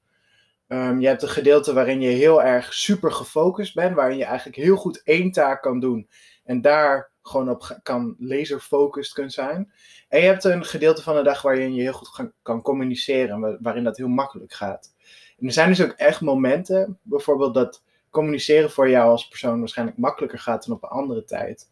Ehm, 0.68 1.00
je 1.00 1.06
hebt 1.06 1.22
een 1.22 1.28
gedeelte 1.28 1.72
waarin 1.72 2.00
je 2.00 2.08
heel 2.08 2.42
erg 2.42 2.74
super 2.74 3.12
gefocust 3.12 3.74
bent. 3.74 3.94
Waarin 3.96 4.16
je 4.18 4.24
eigenlijk 4.24 4.56
heel 4.56 4.76
goed 4.76 5.02
één 5.04 5.30
taak 5.30 5.62
kan 5.62 5.80
doen. 5.80 6.08
En 6.44 6.60
daar 6.60 7.10
gewoon 7.22 7.50
op 7.50 7.78
kan 7.82 8.16
laserfocused 8.18 9.14
kunnen 9.14 9.32
zijn. 9.32 9.72
En 10.08 10.20
je 10.20 10.26
hebt 10.26 10.44
een 10.44 10.64
gedeelte 10.64 11.02
van 11.02 11.16
de 11.16 11.22
dag 11.22 11.42
waarin 11.42 11.74
je 11.74 11.82
heel 11.82 11.92
goed 11.92 12.30
kan 12.42 12.62
communiceren. 12.62 13.40
wa- 13.40 13.58
Waarin 13.60 13.84
dat 13.84 13.96
heel 13.96 14.08
makkelijk 14.08 14.52
gaat. 14.52 14.94
En 15.38 15.46
er 15.46 15.52
zijn 15.52 15.68
dus 15.68 15.82
ook 15.82 15.90
echt 15.92 16.20
momenten, 16.20 16.98
bijvoorbeeld 17.02 17.54
dat 17.54 17.82
communiceren 18.16 18.70
voor 18.70 18.88
jou 18.88 19.10
als 19.10 19.28
persoon 19.28 19.58
waarschijnlijk 19.58 19.98
makkelijker 19.98 20.38
gaat 20.38 20.66
dan 20.66 20.76
op 20.76 20.82
een 20.82 20.88
andere 20.88 21.24
tijd. 21.24 21.70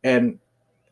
En 0.00 0.40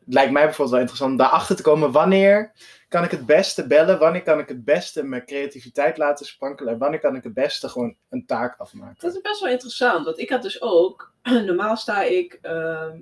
het 0.05 0.13
lijkt 0.13 0.31
mij 0.31 0.43
bijvoorbeeld 0.43 0.69
wel 0.69 0.79
interessant 0.79 1.11
om 1.11 1.17
daarachter 1.17 1.55
te 1.55 1.61
komen 1.61 1.91
wanneer 1.91 2.51
kan 2.89 3.03
ik 3.03 3.11
het 3.11 3.25
beste 3.25 3.67
bellen, 3.67 3.99
wanneer 3.99 4.23
kan 4.23 4.39
ik 4.39 4.47
het 4.47 4.63
beste 4.63 5.03
mijn 5.03 5.25
creativiteit 5.25 5.97
laten 5.97 6.25
sprankelen 6.25 6.73
en 6.73 6.79
wanneer 6.79 6.99
kan 6.99 7.15
ik 7.15 7.23
het 7.23 7.33
beste 7.33 7.69
gewoon 7.69 7.95
een 8.09 8.25
taak 8.25 8.59
afmaken. 8.59 8.95
Dat 8.99 9.15
is 9.15 9.21
best 9.21 9.41
wel 9.41 9.51
interessant, 9.51 10.05
want 10.05 10.19
ik 10.19 10.29
had 10.29 10.41
dus 10.41 10.61
ook, 10.61 11.13
normaal 11.49 11.77
sta 11.77 12.03
ik, 12.03 12.39
ehm, 12.41 12.97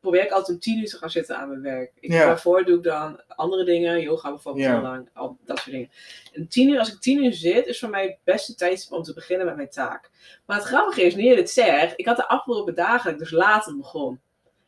probeer 0.00 0.22
ik 0.24 0.30
altijd 0.30 0.56
om 0.56 0.62
tien 0.62 0.78
uur 0.78 0.86
te 0.88 0.96
gaan 0.96 1.10
zitten 1.10 1.36
aan 1.36 1.48
mijn 1.48 1.62
werk. 1.62 1.92
Ik, 2.00 2.12
Ja. 2.12 2.24
Daarvoor 2.24 2.64
doe 2.64 2.76
ik 2.76 2.82
dan 2.82 3.20
andere 3.28 3.64
dingen, 3.64 4.00
yoga 4.00 4.28
bijvoorbeeld 4.30 4.64
Ja. 4.66 4.72
heel 4.72 4.82
lang, 4.82 5.08
al 5.14 5.36
dat 5.44 5.58
soort 5.58 5.70
dingen. 5.70 5.90
En 6.32 6.48
tien 6.48 6.68
uur, 6.68 6.78
als 6.78 6.92
ik 6.92 7.00
tien 7.00 7.24
uur 7.24 7.32
zit, 7.32 7.66
is 7.66 7.78
voor 7.78 7.88
mij 7.90 8.02
het 8.02 8.16
beste 8.24 8.54
tijd 8.54 8.88
om 8.90 9.02
te 9.02 9.14
beginnen 9.14 9.46
met 9.46 9.56
mijn 9.56 9.70
taak. 9.70 10.10
Maar 10.46 10.56
het 10.56 10.66
grappige 10.66 11.02
is, 11.02 11.14
nu 11.14 11.22
je 11.24 11.34
dit 11.34 11.50
zegt, 11.50 11.92
ik 11.96 12.06
had 12.06 12.16
de 12.16 12.28
afgelopen 12.28 12.74
dagen 12.74 13.04
dat 13.04 13.12
ik 13.12 13.18
dus 13.18 13.30
later 13.30 13.76
begon. 13.76 14.20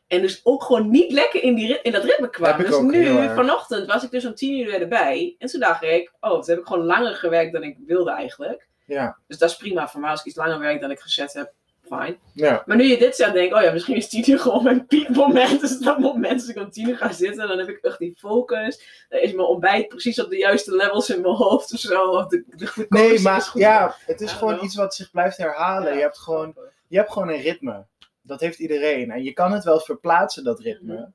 En 0.07 0.21
dus 0.21 0.41
ook 0.43 0.63
gewoon 0.63 0.89
niet 0.89 1.11
lekker 1.11 1.43
in, 1.43 1.55
die, 1.55 1.81
in 1.81 1.91
dat 1.91 2.03
ritme 2.03 2.29
kwam. 2.29 2.57
Dus 2.57 2.79
nu, 2.79 3.05
vanochtend, 3.35 3.87
was 3.87 4.03
ik 4.03 4.11
dus 4.11 4.25
om 4.25 4.35
tien 4.35 4.59
uur 4.59 4.65
weer 4.65 4.81
erbij. 4.81 5.35
En 5.39 5.47
toen 5.47 5.59
dacht 5.59 5.83
ik, 5.83 6.11
oh, 6.19 6.31
toen 6.31 6.43
heb 6.45 6.59
ik 6.59 6.65
gewoon 6.65 6.85
langer 6.85 7.15
gewerkt 7.15 7.53
dan 7.53 7.63
ik 7.63 7.77
wilde 7.85 8.11
eigenlijk. 8.11 8.67
Ja, 8.85 9.17
Dus 9.27 9.37
dat 9.37 9.49
is 9.49 9.55
prima 9.55 9.87
voor 9.87 9.99
mij. 10.01 10.09
Als 10.09 10.19
ik 10.19 10.25
iets 10.25 10.35
langer 10.35 10.59
werk 10.59 10.81
dan 10.81 10.91
ik 10.91 10.99
gezet 10.99 11.33
heb, 11.33 11.53
fijn. 11.97 12.17
ja. 12.33 12.63
Maar 12.65 12.77
nu 12.77 12.83
je 12.83 12.97
dit 12.97 13.15
zegt, 13.15 13.33
denk 13.33 13.51
ik, 13.51 13.55
oh 13.57 13.61
ja, 13.63 13.71
misschien 13.71 13.95
is 13.95 14.09
10 14.09 14.29
uur 14.31 14.39
gewoon 14.45 14.63
mijn 14.63 14.85
piekmoment. 14.87 15.61
Dus 15.61 15.77
dat 15.79 15.99
moment 15.99 16.41
als 16.41 16.49
ik 16.49 16.57
om 16.57 16.69
10 16.71 16.89
uur 16.89 16.97
ga 16.97 17.11
zitten, 17.11 17.47
dan 17.47 17.57
heb 17.57 17.69
ik 17.69 17.77
echt 17.83 17.99
die 17.99 18.13
focus. 18.17 19.05
Dan 19.09 19.19
is 19.19 19.33
mijn 19.33 19.47
ontbijt 19.47 19.87
precies 19.87 20.21
op 20.21 20.29
de 20.29 20.37
juiste 20.37 20.75
levels 20.75 21.09
in 21.09 21.21
mijn 21.21 21.33
hoofd 21.35 21.73
of 21.73 21.79
zo. 21.79 22.01
Of 22.03 22.27
de, 22.27 22.43
de 22.47 22.85
Nee, 22.89 23.19
maar 23.21 23.41
goed. 23.41 23.61
ja, 23.61 23.95
het 24.05 24.21
is 24.21 24.31
Ja, 24.31 24.37
gewoon 24.37 24.55
wel. 24.55 24.63
iets 24.63 24.75
wat 24.75 24.95
zich 24.95 25.11
blijft 25.11 25.37
herhalen. 25.37 25.89
Ja, 25.89 25.95
Je 25.95 26.01
hebt 26.01 26.17
gewoon 26.17 26.55
je 26.87 26.97
hebt 26.97 27.11
gewoon 27.11 27.29
een 27.29 27.41
ritme. 27.41 27.85
Dat 28.21 28.39
heeft 28.39 28.59
iedereen. 28.59 29.11
En 29.11 29.23
je 29.23 29.33
kan 29.33 29.51
het 29.51 29.63
wel 29.63 29.79
verplaatsen, 29.79 30.43
dat 30.43 30.59
ritme. 30.59 30.93
Mhm. 30.93 31.09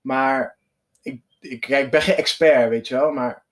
Maar 0.00 0.56
ik, 1.02 1.20
ik, 1.40 1.66
ik 1.68 1.90
ben 1.90 2.02
geen 2.02 2.14
expert, 2.14 2.68
weet 2.68 2.88
je 2.88 2.94
wel. 2.94 3.10
Maar 3.12 3.42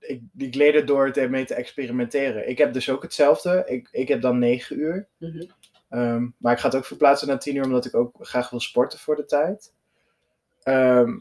ik, 0.00 0.22
ik 0.36 0.54
leer 0.54 0.74
het 0.74 0.86
door 0.86 1.06
het 1.06 1.16
ermee 1.16 1.44
te 1.44 1.54
experimenteren. 1.54 2.48
Ik 2.48 2.58
heb 2.58 2.72
dus 2.72 2.90
ook 2.90 3.02
hetzelfde. 3.02 3.62
Ik, 3.66 3.88
ik 3.92 4.08
heb 4.08 4.20
dan 4.20 4.38
negen 4.38 4.78
uur. 4.78 5.08
Mhm. 5.18 5.42
Ehm, 5.90 6.28
maar 6.38 6.52
ik 6.52 6.58
ga 6.58 6.66
het 6.66 6.76
ook 6.76 6.84
verplaatsen 6.84 7.28
naar 7.28 7.38
tien 7.38 7.56
uur, 7.56 7.64
omdat 7.64 7.84
ik 7.84 7.94
ook 7.94 8.16
graag 8.20 8.50
wil 8.50 8.60
sporten 8.60 8.98
voor 8.98 9.16
de 9.16 9.24
tijd. 9.24 9.72
Ehm, 10.62 11.18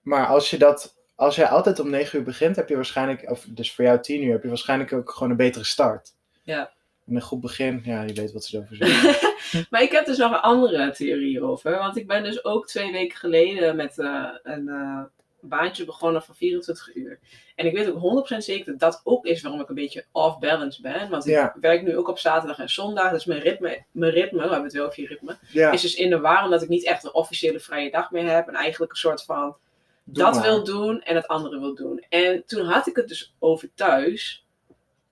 maar 0.00 0.26
als 0.26 0.50
je 0.50 0.58
dat, 0.58 0.96
als 1.14 1.36
jij 1.36 1.48
altijd 1.48 1.78
om 1.78 1.90
negen 1.90 2.18
uur 2.18 2.24
begint, 2.24 2.56
heb 2.56 2.68
je 2.68 2.74
waarschijnlijk, 2.74 3.30
of 3.30 3.46
dus 3.48 3.74
voor 3.74 3.84
jou 3.84 4.00
tien 4.00 4.22
uur, 4.22 4.32
heb 4.32 4.42
je 4.42 4.48
waarschijnlijk 4.48 4.92
ook 4.92 5.10
gewoon 5.10 5.30
een 5.30 5.36
betere 5.36 5.64
start. 5.64 6.14
Ja. 6.42 6.72
En 7.06 7.14
een 7.14 7.22
goed 7.22 7.40
begin, 7.40 7.80
ja, 7.84 8.02
je 8.02 8.12
weet 8.12 8.32
wat 8.32 8.44
ze 8.44 8.56
erover 8.56 8.76
zeggen. 8.86 9.66
maar 9.70 9.82
ik 9.82 9.92
heb 9.92 10.06
dus 10.06 10.18
nog 10.18 10.32
een 10.32 10.40
andere 10.40 10.90
theorie 10.90 11.42
over. 11.42 11.78
Want 11.78 11.96
ik 11.96 12.06
ben 12.06 12.22
dus 12.22 12.44
ook 12.44 12.66
twee 12.66 12.92
weken 12.92 13.18
geleden 13.18 13.76
met 13.76 13.98
eh, 13.98 14.28
een 14.42 14.68
eh, 14.68 15.02
baantje 15.48 15.84
begonnen 15.84 16.22
van 16.22 16.34
24 16.34 16.94
uur. 16.94 17.18
En 17.54 17.66
ik 17.66 17.72
weet 17.74 17.90
ook 17.90 18.26
100% 18.32 18.36
zeker 18.36 18.64
dat 18.64 18.78
dat 18.80 19.00
ook 19.04 19.24
is 19.26 19.42
waarom 19.42 19.60
ik 19.60 19.68
een 19.68 19.74
beetje 19.74 20.04
off-balance 20.12 20.82
ben. 20.82 21.10
Want 21.10 21.26
ik 21.26 21.32
Ja. 21.32 21.56
werk 21.60 21.82
nu 21.82 21.96
ook 21.96 22.08
op 22.08 22.18
zaterdag 22.18 22.58
en 22.58 22.68
zondag. 22.70 23.10
Dus 23.12 23.24
mijn 23.24 23.40
ritme, 23.40 23.84
mijn 23.90 24.12
ritme 24.12 24.36
we 24.36 24.42
hebben 24.42 24.62
het 24.64 24.72
wel 24.72 24.86
over 24.86 25.00
je 25.02 25.08
ritme, 25.08 25.36
Ja, 25.52 25.70
is 25.70 25.80
dus 25.82 25.94
in 25.94 26.10
de 26.10 26.20
war. 26.20 26.44
Omdat 26.44 26.62
ik 26.62 26.68
niet 26.68 26.84
echt 26.84 27.04
een 27.04 27.14
officiële 27.14 27.60
vrije 27.60 27.90
dag 27.90 28.10
meer 28.10 28.30
heb. 28.34 28.48
En 28.48 28.54
eigenlijk 28.54 28.92
een 28.92 28.98
soort 28.98 29.24
van 29.24 29.56
doe 30.04 30.24
dat 30.24 30.34
maar. 30.34 30.42
wil 30.42 30.64
doen 30.64 31.02
en 31.02 31.14
het 31.14 31.26
andere 31.26 31.60
wil 31.60 31.74
doen. 31.74 32.04
En 32.08 32.42
toen 32.46 32.64
had 32.66 32.86
ik 32.86 32.96
het 32.96 33.08
dus 33.08 33.34
over 33.38 33.68
thuis. 33.74 34.46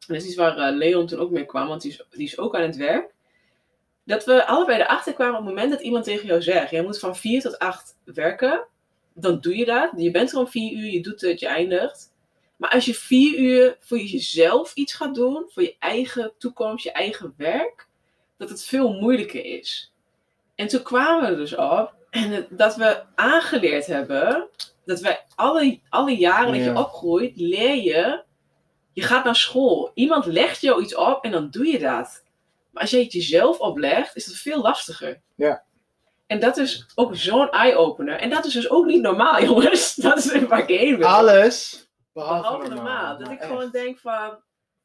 En 0.06 0.14
dat 0.14 0.16
is 0.16 0.26
iets 0.26 0.36
waar 0.36 0.56
eh, 0.56 0.76
Leon 0.76 1.06
toen 1.06 1.18
ook 1.18 1.30
mee 1.30 1.44
kwam, 1.46 1.68
want 1.68 1.82
die 1.82 1.90
is, 1.90 2.04
die 2.10 2.26
is 2.26 2.38
ook 2.38 2.54
aan 2.56 2.62
het 2.62 2.76
werk. 2.76 3.12
Dat 4.04 4.24
we 4.24 4.46
allebei 4.46 4.80
erachter 4.80 5.12
kwamen 5.14 5.38
op 5.38 5.44
het 5.44 5.54
moment 5.54 5.70
dat 5.70 5.80
iemand 5.80 6.04
tegen 6.04 6.26
jou 6.26 6.42
zegt: 6.42 6.70
jij 6.70 6.82
moet 6.82 6.98
van 6.98 7.16
4 7.16 7.40
tot 7.40 7.58
8 7.58 7.96
werken. 8.04 8.64
Dan 9.20 9.40
doe 9.40 9.56
je 9.56 9.64
dat. 9.64 9.90
Je 9.96 10.10
bent 10.10 10.32
er 10.32 10.38
om 10.38 10.48
4 10.48 10.72
uur, 10.72 10.90
je 10.90 11.00
doet 11.00 11.20
het, 11.20 11.40
je 11.40 11.46
eindigt. 11.46 12.12
Maar 12.56 12.70
als 12.70 12.84
je 12.84 12.94
4 12.94 13.38
uur 13.38 13.76
voor 13.80 13.98
jezelf 13.98 14.74
iets 14.74 14.92
gaat 14.92 15.14
doen, 15.14 15.44
voor 15.48 15.62
je 15.62 15.76
eigen 15.78 16.32
toekomst, 16.38 16.84
je 16.84 16.92
eigen 16.92 17.34
werk, 17.36 17.88
dat 18.36 18.48
het 18.48 18.64
veel 18.64 18.92
moeilijker 18.92 19.44
is. 19.44 19.92
En 20.54 20.68
toen 20.68 20.82
kwamen 20.82 21.30
we 21.30 21.36
dus 21.36 21.56
op 21.56 21.94
en 22.10 22.46
dat 22.50 22.76
we 22.76 23.02
aangeleerd 23.14 23.86
hebben 23.86 24.48
dat 24.84 25.00
wij 25.00 25.24
alle, 25.34 25.80
alle 25.88 26.16
jaren 26.16 26.52
dat 26.52 26.64
je 26.64 26.76
opgroeit, 26.76 27.36
leer 27.36 27.74
je, 27.76 28.22
je 28.92 29.02
gaat 29.02 29.24
naar 29.24 29.36
school. 29.36 29.90
Iemand 29.94 30.26
legt 30.26 30.60
jou 30.60 30.82
iets 30.82 30.94
op 30.94 31.24
en 31.24 31.30
dan 31.30 31.50
doe 31.50 31.66
je 31.66 31.78
dat. 31.78 32.24
Maar 32.70 32.82
als 32.82 32.90
je 32.90 32.98
het 32.98 33.12
jezelf 33.12 33.58
oplegt, 33.58 34.16
is 34.16 34.24
dat 34.24 34.34
veel 34.34 34.62
lastiger. 34.62 35.20
Ja. 35.34 35.62
En 36.30 36.40
dat 36.40 36.56
is 36.56 36.86
ook 36.94 37.16
zo'n 37.16 37.50
eye-opener. 37.50 38.16
En 38.18 38.30
dat 38.30 38.44
is 38.44 38.52
dus 38.52 38.70
ook 38.70 38.86
niet 38.86 39.02
normaal, 39.02 39.42
jongens. 39.48 39.94
Dat 39.94 40.18
is 40.18 40.32
ik 40.32 40.66
heen 40.66 40.96
wil. 40.96 41.06
Alles 41.06 41.88
behalve, 42.12 42.40
Behalve 42.42 42.68
normaal. 42.68 42.84
normaal. 42.84 43.18
Dat 43.18 43.30
ik 43.30 43.38
echt. 43.38 43.46
gewoon 43.46 43.70
denk 43.70 43.98
van, 43.98 44.38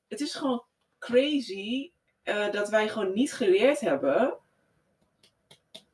het 0.07 0.21
is 0.21 0.35
gewoon 0.35 0.63
crazy 0.99 1.91
eh, 2.23 2.51
dat 2.51 2.69
wij 2.69 2.87
gewoon 2.89 3.13
niet 3.13 3.33
geleerd 3.33 3.79
hebben 3.79 4.33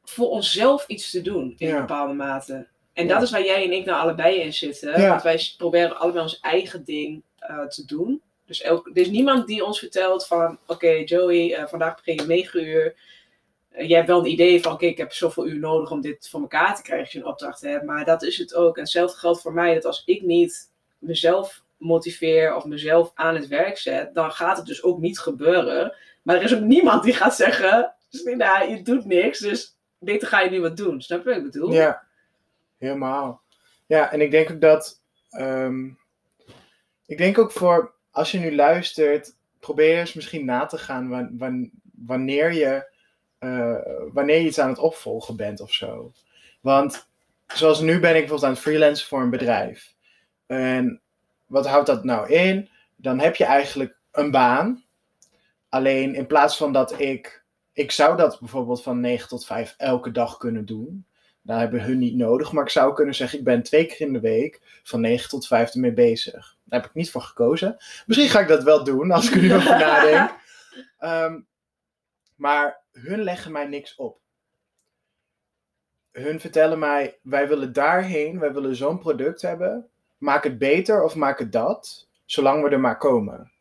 voor 0.03 0.29
onszelf 0.29 0.88
iets 0.88 1.12
te 1.12 1.22
doen 1.22 1.53
in 1.58 1.67
Ja. 1.67 1.74
een 1.75 1.79
bepaalde 1.81 2.13
mate. 2.13 2.67
En 2.93 3.08
Ja. 3.08 3.13
dat 3.13 3.22
is 3.22 3.31
waar 3.31 3.46
jij 3.46 3.63
en 3.63 3.72
ik 3.72 3.86
nou 3.86 4.01
allebei 4.01 4.39
in 4.39 4.53
zitten. 4.53 5.01
Ja. 5.01 5.10
Want 5.10 5.22
wij 5.22 5.53
proberen 5.58 5.98
allebei 5.98 6.24
ons 6.24 6.39
eigen 6.39 6.84
ding 6.84 7.24
eh, 7.38 7.62
te 7.67 7.86
doen. 7.86 8.22
Dus 8.46 8.62
elk, 8.62 8.88
er 8.88 8.98
is 9.01 9.10
niemand 9.10 9.48
die 9.48 9.65
ons 9.65 9.79
vertelt 9.79 10.27
van, 10.27 10.58
oké 10.67 10.89
Joey, 11.05 11.53
eh, 11.53 11.67
vandaag 11.67 11.96
begin 11.96 12.15
je 12.15 12.22
om 12.22 12.27
9 12.27 12.65
uur. 12.65 12.96
Eh, 13.72 13.88
jij 13.88 13.96
hebt 13.98 14.10
wel 14.10 14.20
een 14.20 14.32
idee 14.32 14.62
van, 14.62 14.72
oké, 14.74 14.86
ik 14.86 14.98
heb 14.98 15.13
zoveel 15.13 15.48
uur 15.48 15.60
nodig 15.60 15.92
om 15.92 16.01
dit 16.01 16.30
voor 16.30 16.42
elkaar 16.42 16.75
te 16.75 16.82
krijgen 16.82 17.04
als 17.06 17.13
je 17.13 17.20
een 17.20 17.25
opdracht 17.25 17.62
hebt. 17.62 17.86
Maar 17.86 18.06
dat 18.06 18.24
is 18.24 18.38
het 18.38 18.56
ook. 18.56 18.75
En 18.75 18.82
hetzelfde 18.82 19.18
geldt 19.18 19.42
voor 19.42 19.54
mij, 19.54 19.74
dat 19.74 19.86
als 19.86 20.04
ik 20.06 20.22
niet 20.22 20.72
mezelf 21.00 21.63
motiveer 21.78 22.56
of 22.56 22.66
mezelf 22.66 23.12
aan 23.16 23.36
het 23.36 23.48
werk 23.48 23.78
zet, 23.78 24.13
dan 24.13 24.32
gaat 24.32 24.58
het 24.58 24.66
dus 24.66 24.84
ook 24.84 25.00
niet 25.00 25.20
gebeuren. 25.20 25.96
Maar 26.22 26.36
er 26.36 26.44
is 26.44 26.56
ook 26.56 26.62
niemand 26.62 27.04
die 27.04 27.13
gaat 27.13 27.36
zeggen, 27.36 27.94
nou, 28.24 28.70
je 28.70 28.82
doet 28.82 29.06
niks, 29.06 29.40
dus 29.40 29.78
beter 30.00 30.28
ga 30.28 30.40
je 30.42 30.50
nu 30.50 30.62
wat 30.62 30.78
doen. 30.78 31.01
Snap 31.01 31.24
je 31.24 31.30
wat 31.30 31.38
ik 31.38 31.44
bedoel? 31.44 31.72
Ja, 31.74 32.04
helemaal. 32.78 33.42
Ja, 33.86 34.12
en 34.12 34.22
ik 34.22 34.32
denk 34.32 34.51
ook 34.51 34.62
dat. 34.62 35.01
ehm, 35.30 35.86
ik 37.06 37.18
denk 37.18 37.38
ook 37.38 37.51
voor. 37.51 37.94
Als 38.12 38.32
je 38.32 38.40
nu 38.40 38.56
luistert, 38.56 39.36
probeer 39.60 40.00
eens 40.00 40.13
misschien 40.13 40.46
na 40.46 40.66
te 40.66 40.78
gaan 40.78 41.10
wan- 41.10 41.38
wan- 41.38 41.72
wanneer 42.06 42.54
je. 42.54 42.90
Eh, 43.41 43.75
wanneer 44.13 44.39
je 44.39 44.48
iets 44.48 44.60
aan 44.60 44.69
het 44.69 44.77
opvolgen 44.77 45.36
bent 45.36 45.62
of 45.62 45.74
zo. 45.74 46.12
Want 46.60 47.07
zoals 47.48 47.79
nu 47.79 48.00
ben 48.00 48.10
ik 48.10 48.19
bijvoorbeeld 48.19 48.43
aan 48.43 48.50
het 48.50 48.60
freelancen 48.60 49.07
voor 49.07 49.21
een 49.21 49.29
bedrijf. 49.29 49.93
En 50.45 51.01
wat 51.45 51.67
houdt 51.67 51.88
dat 51.88 52.03
nou 52.03 52.29
in? 52.29 52.69
Dan 52.95 53.19
heb 53.19 53.36
je 53.36 53.45
eigenlijk 53.45 53.98
een 54.12 54.31
baan. 54.31 54.83
Alleen 55.69 56.15
in 56.15 56.27
plaats 56.27 56.57
van 56.57 56.74
dat 56.74 57.00
ik. 57.00 57.43
Ik 57.74 57.91
zou 57.91 58.17
dat 58.17 58.39
bijvoorbeeld 58.39 58.83
van 58.83 59.00
9 59.00 59.27
tot 59.27 59.45
5 59.45 59.74
elke 59.77 60.12
dag 60.12 60.38
kunnen 60.38 60.65
doen. 60.65 61.05
Daar 61.41 61.60
hebben 61.60 61.83
hun 61.83 62.00
niet 62.00 62.15
nodig. 62.15 62.51
Maar 62.51 62.63
ik 62.63 62.69
zou 62.69 62.93
kunnen 62.93 63.15
zeggen, 63.15 63.39
ik 63.39 63.45
ben 63.45 63.63
twee 63.63 63.86
keer 63.86 64.01
in 64.01 64.13
de 64.13 64.19
week 64.19 64.62
van 64.83 65.01
9 65.01 65.29
tot 65.29 65.48
5 65.48 65.74
ermee 65.74 65.93
bezig. 65.93 66.57
Daar 66.63 66.79
heb 66.79 66.89
ik 66.89 66.95
niet 66.95 67.12
voor 67.12 67.21
gekozen. 67.21 67.77
Misschien 68.05 68.29
ga 68.29 68.39
ik 68.39 68.48
dat 68.48 68.63
wel 68.63 68.83
doen, 68.83 69.12
als 69.12 69.29
ik 69.29 69.36
er 69.36 69.41
nu 69.41 69.53
over 69.53 69.79
nadenk. 69.88 70.31
Ehm, 70.98 71.39
maar 72.41 72.81
hun 72.91 73.24
leggen 73.24 73.51
mij 73.51 73.65
niks 73.65 73.95
op. 73.95 74.19
Hun 76.12 76.39
vertellen 76.39 76.79
mij, 76.79 77.19
wij 77.21 77.48
willen 77.48 77.74
daarheen, 77.74 78.39
wij 78.39 78.53
willen 78.53 78.75
zo'n 78.75 79.00
product 79.00 79.41
hebben. 79.41 79.89
Maak 80.17 80.43
het 80.43 80.57
beter 80.57 81.03
of 81.03 81.15
maak 81.15 81.39
het 81.39 81.51
dat, 81.51 82.07
zolang 82.25 82.63
we 82.63 82.69
er 82.69 82.79
maar 82.79 82.98
komen. 82.98 83.51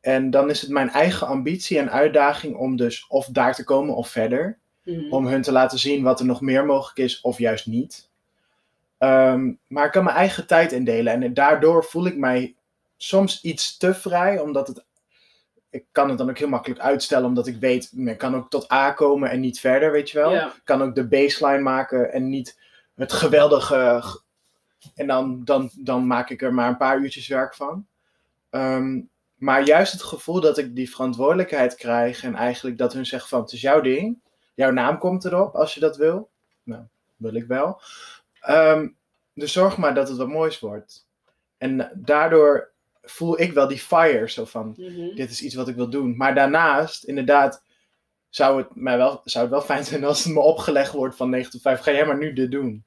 En 0.00 0.30
dan 0.30 0.50
is 0.50 0.60
het 0.60 0.70
mijn 0.70 0.90
eigen 0.90 1.26
ambitie 1.26 1.78
en 1.78 1.90
uitdaging 1.90 2.56
om 2.56 2.76
dus 2.76 3.06
of 3.06 3.26
daar 3.26 3.54
te 3.54 3.64
komen 3.64 3.94
of 3.94 4.08
verder 4.08 4.58
Mhm. 4.84 5.12
om 5.12 5.26
hun 5.26 5.42
te 5.42 5.52
laten 5.52 5.78
zien 5.78 6.02
wat 6.02 6.20
er 6.20 6.26
nog 6.26 6.40
meer 6.40 6.66
mogelijk 6.66 6.98
is 6.98 7.20
of 7.20 7.38
juist 7.38 7.66
niet. 7.66 8.10
Ehm, 8.98 9.52
maar 9.66 9.86
ik 9.86 9.92
kan 9.92 10.04
mijn 10.04 10.16
eigen 10.16 10.46
tijd 10.46 10.72
indelen 10.72 11.22
en 11.22 11.34
daardoor 11.34 11.84
voel 11.84 12.06
ik 12.06 12.16
mij 12.16 12.54
soms 12.96 13.42
iets 13.42 13.76
te 13.76 13.94
vrij, 13.94 14.38
omdat 14.40 14.68
het. 14.68 14.84
Ik 15.70 15.84
kan 15.92 16.08
het 16.08 16.18
dan 16.18 16.30
ook 16.30 16.38
heel 16.38 16.48
makkelijk 16.48 16.80
uitstellen, 16.80 17.26
omdat 17.26 17.46
ik 17.46 17.56
weet, 17.56 17.92
ik 17.96 18.18
kan 18.18 18.36
ook 18.36 18.50
tot 18.50 18.72
A 18.72 18.92
komen 18.92 19.30
en 19.30 19.40
niet 19.40 19.60
verder, 19.60 19.92
weet 19.92 20.10
je 20.10 20.18
wel. 20.18 20.32
Ja. 20.32 20.46
Ik 20.46 20.60
kan 20.64 20.82
ook 20.82 20.94
de 20.94 21.08
baseline 21.08 21.62
maken 21.62 22.12
en 22.12 22.28
niet 22.28 22.58
het 22.94 23.12
geweldige. 23.12 24.02
En 24.94 25.06
dan, 25.06 25.44
dan, 25.44 25.70
dan 25.74 26.06
maak 26.06 26.30
ik 26.30 26.42
er 26.42 26.54
maar 26.54 26.68
een 26.68 26.76
paar 26.76 26.98
uurtjes 26.98 27.28
werk 27.28 27.54
van. 27.54 27.86
Ehm, 28.50 29.00
maar 29.34 29.62
juist 29.62 29.92
het 29.92 30.02
gevoel 30.02 30.40
dat 30.40 30.58
ik 30.58 30.74
die 30.74 30.90
verantwoordelijkheid 30.90 31.74
krijg 31.74 32.22
en 32.22 32.34
eigenlijk 32.34 32.78
dat 32.78 32.92
hun 32.92 33.06
zegt 33.06 33.28
van 33.28 33.40
het 33.40 33.52
is 33.52 33.60
jouw 33.60 33.80
ding. 33.80 34.18
Jouw 34.54 34.70
naam 34.70 34.98
komt 34.98 35.24
erop 35.24 35.54
als 35.54 35.74
je 35.74 35.80
dat 35.80 35.96
wil. 35.96 36.30
Nou, 36.62 36.82
wil 37.16 37.34
ik 37.34 37.46
wel. 37.46 37.80
Ehm, 38.40 38.88
dus 39.34 39.52
zorg 39.52 39.76
maar 39.76 39.94
dat 39.94 40.08
het 40.08 40.16
wat 40.16 40.28
moois 40.28 40.60
wordt. 40.60 41.06
En 41.58 41.90
daardoor 41.94 42.70
voel 43.10 43.40
ik 43.40 43.52
wel 43.52 43.68
die 43.68 43.78
fire 43.78 44.30
zo 44.30 44.44
van 44.44 44.74
Mhm. 44.76 45.14
dit 45.14 45.30
is 45.30 45.42
iets 45.42 45.54
wat 45.54 45.68
ik 45.68 45.76
wil 45.76 45.90
doen. 45.90 46.16
Maar 46.16 46.34
daarnaast, 46.34 47.04
inderdaad, 47.04 47.62
zou 48.28 48.58
het, 48.58 48.74
mij 48.74 48.96
wel, 48.96 49.20
zou 49.24 49.44
het 49.44 49.52
wel 49.54 49.62
fijn 49.62 49.84
zijn 49.84 50.04
als 50.04 50.24
het 50.24 50.32
me 50.34 50.40
opgelegd 50.40 50.92
wordt 50.92 51.16
van 51.16 51.30
9 51.30 51.50
tot 51.50 51.60
5. 51.60 51.80
Ga 51.80 51.92
jij 51.92 52.06
maar 52.06 52.18
nu 52.18 52.32
dit 52.32 52.50
doen. 52.50 52.84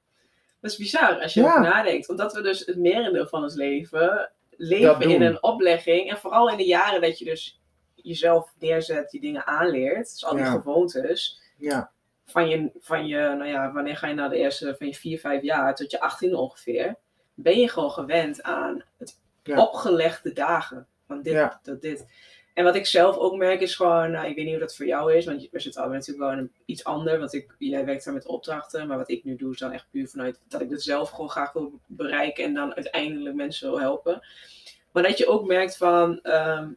Dat 0.62 0.72
is 0.72 0.77
bizar 0.77 1.20
als 1.22 1.34
je 1.34 1.39
Ja. 1.42 1.46
erover 1.46 1.70
nadenkt. 1.70 2.10
Omdat 2.10 2.34
we 2.34 2.42
dus 2.42 2.65
het 2.65 2.77
merendeel 2.77 3.27
van 3.27 3.44
ons 3.44 3.56
leven 3.56 4.32
leven 4.58 5.10
in 5.10 5.22
een 5.22 5.44
oplegging. 5.44 6.10
En 6.10 6.18
vooral 6.18 6.50
in 6.50 6.58
de 6.58 6.65
jaren 6.65 7.01
dat 7.01 7.20
je 7.20 7.25
dus 7.25 7.62
jezelf 7.96 8.53
neerzet, 8.60 9.10
die 9.10 9.22
dingen 9.22 9.46
aanleert. 9.48 10.10
Dus 10.12 10.25
al 10.25 10.36
die 10.36 10.44
Ja. 10.44 10.51
gewoontes. 10.51 11.42
Ja, 11.58 11.92
Van 12.25 12.50
je, 12.50 12.72
van 12.80 13.08
je, 13.08 13.18
nou 13.18 13.46
ja, 13.46 13.72
wanneer 13.72 13.98
ga 13.98 14.08
je 14.08 14.13
naar 14.13 14.30
de 14.30 14.36
eerste, 14.38 14.75
van 14.77 14.88
je 14.88 14.94
4, 14.94 15.20
5 15.20 15.42
jaar 15.42 15.75
tot 15.75 15.92
je 15.92 16.00
18 16.00 16.36
ongeveer. 16.36 16.96
Ben 17.34 17.60
je 17.60 17.70
gewoon 17.70 17.92
gewend 17.92 18.44
aan 18.44 18.84
het 18.98 19.20
Ja. 19.43 19.62
opgelegde 19.62 20.33
dagen. 20.33 20.88
Van 21.07 21.21
dit, 21.21 21.33
Ja. 21.33 21.59
tot 21.63 21.81
dit. 21.81 22.05
En 22.53 22.63
wat 22.63 22.75
ik 22.75 22.85
zelf 22.85 23.17
ook 23.17 23.35
merk 23.35 23.62
is 23.62 23.75
gewoon, 23.75 24.12
nou, 24.12 24.27
ik 24.27 24.35
weet 24.35 24.43
niet 24.45 24.53
hoe 24.53 24.63
dat 24.63 24.75
voor 24.75 24.85
jou 24.85 25.13
is, 25.13 25.25
want 25.25 25.47
we 25.51 25.59
zitten 25.59 25.81
allebei 25.81 26.00
natuurlijk 26.00 26.29
wel 26.29 26.39
in 26.39 26.51
iets 26.65 26.83
ander. 26.83 27.19
Want 27.19 27.33
ik, 27.33 27.55
jij 27.57 27.85
werkt 27.85 28.05
daar 28.05 28.13
met 28.13 28.25
opdrachten, 28.25 28.88
maar 28.88 28.97
wat 28.97 29.09
ik 29.09 29.23
nu 29.23 29.35
doe 29.35 29.51
is 29.53 29.59
dan 29.59 29.71
echt 29.71 29.88
puur 29.91 30.07
vanuit 30.07 30.39
dat 30.47 30.62
ik 30.62 30.69
het 30.69 30.83
zelf 30.83 31.09
gewoon 31.09 31.29
graag 31.29 31.51
wil 31.53 31.79
bereiken 31.85 32.43
en 32.43 32.53
dan 32.53 32.73
uiteindelijk 32.75 33.35
mensen 33.35 33.69
wil 33.69 33.79
helpen. 33.79 34.27
Maar 34.91 35.03
dat 35.03 35.17
je 35.17 35.27
ook 35.27 35.45
merkt 35.45 35.77
van, 35.77 36.19
ehm, 36.21 36.69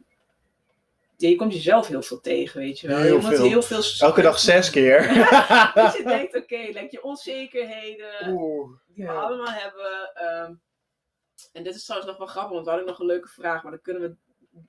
je 1.17 1.35
komt 1.35 1.53
jezelf 1.53 1.87
heel 1.87 2.01
veel 2.01 2.19
tegen, 2.21 2.59
weet 2.59 2.79
je 2.79 2.87
wel. 2.87 2.97
Heel 2.97 3.15
je 3.15 3.21
veel. 3.21 3.43
heel 3.45 3.61
veel. 3.61 3.81
elke 4.07 4.21
dag 4.21 4.39
zes 4.39 4.69
keer. 4.75 4.99
Dat 5.73 5.97
je 5.97 6.03
denkt, 6.05 6.35
oké, 6.35 6.57
like 6.57 6.87
je 6.89 7.03
onzekerheden, 7.03 8.27
Oeh. 8.29 8.69
die 8.87 9.05
we 9.05 9.11
allemaal 9.11 9.51
hebben. 9.53 10.11
ehm, 10.13 10.53
en 11.57 11.63
dit 11.63 11.75
is 11.75 11.83
trouwens 11.83 12.11
nog 12.11 12.19
wel 12.19 12.27
grappig, 12.27 12.51
want 12.51 12.65
we 12.65 12.69
hadden 12.69 12.89
nog 12.89 12.99
een 12.99 13.05
leuke 13.05 13.27
vraag, 13.27 13.63
maar 13.63 13.71
daar 13.71 13.81
kunnen 13.81 14.01
we 14.01 14.15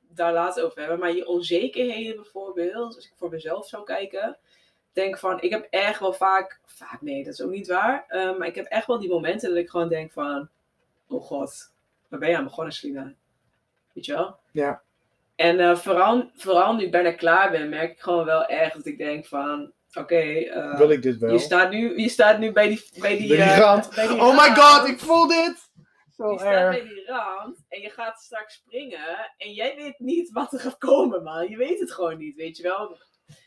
daar 0.09 0.33
later 0.33 0.64
over 0.64 0.80
hebben. 0.80 0.99
Maar 0.99 1.14
je 1.14 1.26
onzekerheden 1.26 2.16
bijvoorbeeld, 2.16 2.95
als 2.95 3.07
ik 3.07 3.12
voor 3.16 3.30
mezelf 3.30 3.68
zou 3.68 3.85
kijken, 3.85 4.38
denk 4.92 5.18
van, 5.18 5.40
ik 5.40 5.50
heb 5.50 5.66
echt 5.71 6.00
wel 6.00 6.12
vaak, 6.12 6.61
vaak 6.64 7.00
nee, 7.00 7.25
dat 7.25 7.33
is 7.33 7.42
ook 7.42 7.50
niet 7.50 7.68
waar, 7.68 8.04
ehm, 8.09 8.38
maar 8.38 8.47
ik 8.47 8.54
heb 8.54 8.66
echt 8.66 8.87
wel 8.87 8.99
die 8.99 9.09
momenten 9.09 9.49
dat 9.49 9.59
ik 9.59 9.71
gewoon 9.71 9.88
denk 9.88 10.12
van, 10.12 10.49
oh 11.09 11.23
god, 11.25 11.73
waar 12.09 12.18
ben 12.18 12.28
je 12.28 12.37
aan 12.37 12.45
begonnen, 12.45 12.73
Selina? 12.73 13.14
Weet 13.92 14.04
je 14.04 14.12
wel? 14.12 14.37
Ja. 14.52 14.83
En 15.37 15.61
eh, 15.61 15.76
vooral, 15.76 16.30
vooral 16.35 16.75
nu 16.75 16.85
ik 16.85 16.90
bijna 16.90 17.12
klaar 17.12 17.50
ben, 17.50 17.68
merk 17.68 17.90
ik 17.90 18.00
gewoon 18.00 18.25
wel 18.25 18.45
echt 18.45 18.75
dat 18.75 18.87
ik 18.87 18.99
denk 18.99 19.26
van... 19.26 19.73
Oké, 19.95 20.16
eh, 20.16 20.78
Wil 20.78 20.90
ik 20.90 21.02
dit 21.02 21.18
wel? 21.18 21.33
je, 21.33 21.38
staat 21.38 21.71
nu, 21.71 22.00
je 22.00 22.09
staat 22.09 22.38
nu 22.38 22.52
bij 22.52 22.68
die, 22.68 22.88
bij 23.00 23.16
die, 23.16 23.28
Bij 23.28 23.37
die 23.37 23.45
eh, 23.45 23.59
rand. 23.59 23.95
bij 23.95 24.07
die 24.07 24.21
Oh 24.21 24.37
my 24.37 24.54
god, 24.54 24.88
ik 24.88 24.99
voel 24.99 25.26
dit! 25.26 25.68
Zo 26.19 26.33
Je 26.33 26.39
staat 26.39 26.71
bij 26.71 26.83
die 26.83 27.05
rand 27.07 27.65
en 27.69 27.81
je 27.81 27.91
gaat 27.91 28.21
straks 28.21 28.55
springen 28.55 29.33
en 29.37 29.53
jij 29.53 29.77
weet 29.77 29.99
niet 29.99 30.33
wat 30.33 30.53
er 30.53 30.61
gaat 30.61 30.79
komen, 30.79 31.23
man. 31.23 31.49
Je 31.49 31.57
weet 31.57 31.81
het 31.81 31.93
gewoon 31.93 32.19
niet, 32.19 32.37
weet 32.37 32.57
je 32.57 32.63
wel. 32.63 32.99